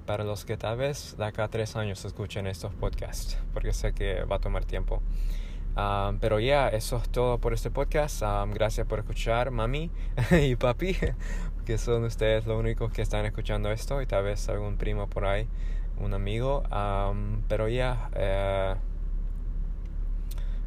para 0.08 0.24
los 0.24 0.46
que 0.46 0.56
tal 0.56 0.78
vez 0.78 1.16
de 1.18 1.24
acá 1.26 1.44
a 1.44 1.48
tres 1.48 1.76
años 1.76 2.02
escuchen 2.04 2.46
estos 2.46 2.72
podcasts, 2.72 3.36
porque 3.52 3.74
sé 3.74 3.92
que 3.92 4.24
va 4.24 4.36
a 4.36 4.40
tomar 4.40 4.64
tiempo 4.64 5.02
pero 6.20 6.40
ya, 6.40 6.68
eso 6.68 6.96
es 6.96 7.08
todo 7.08 7.38
por 7.38 7.52
este 7.52 7.70
podcast. 7.70 8.22
gracias 8.52 8.86
por 8.86 8.98
escuchar, 8.98 9.50
mami 9.50 9.90
y 10.30 10.56
papi, 10.56 10.96
que 11.66 11.78
son 11.78 12.04
ustedes 12.04 12.46
los 12.46 12.58
únicos 12.58 12.92
que 12.92 13.02
están 13.02 13.24
escuchando 13.26 13.70
esto 13.70 14.02
y 14.02 14.06
tal 14.06 14.24
vez 14.24 14.48
algún 14.48 14.76
primo 14.76 15.08
por 15.08 15.26
ahí, 15.26 15.46
un 15.98 16.14
amigo. 16.14 16.62
pero 17.48 17.68
ya, 17.68 18.10
eh, 18.14 18.74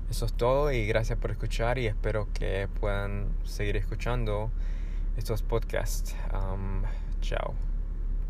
eso 0.10 0.26
es 0.26 0.34
todo 0.34 0.72
y 0.72 0.86
gracias 0.86 1.18
por 1.20 1.32
escuchar 1.32 1.78
y 1.78 1.88
espero 1.88 2.28
que 2.34 2.68
puedan 2.80 3.30
seguir 3.44 3.76
escuchando 3.78 4.50
estos 5.18 5.42
podcasts. 5.42 6.16
chao. 7.22 7.71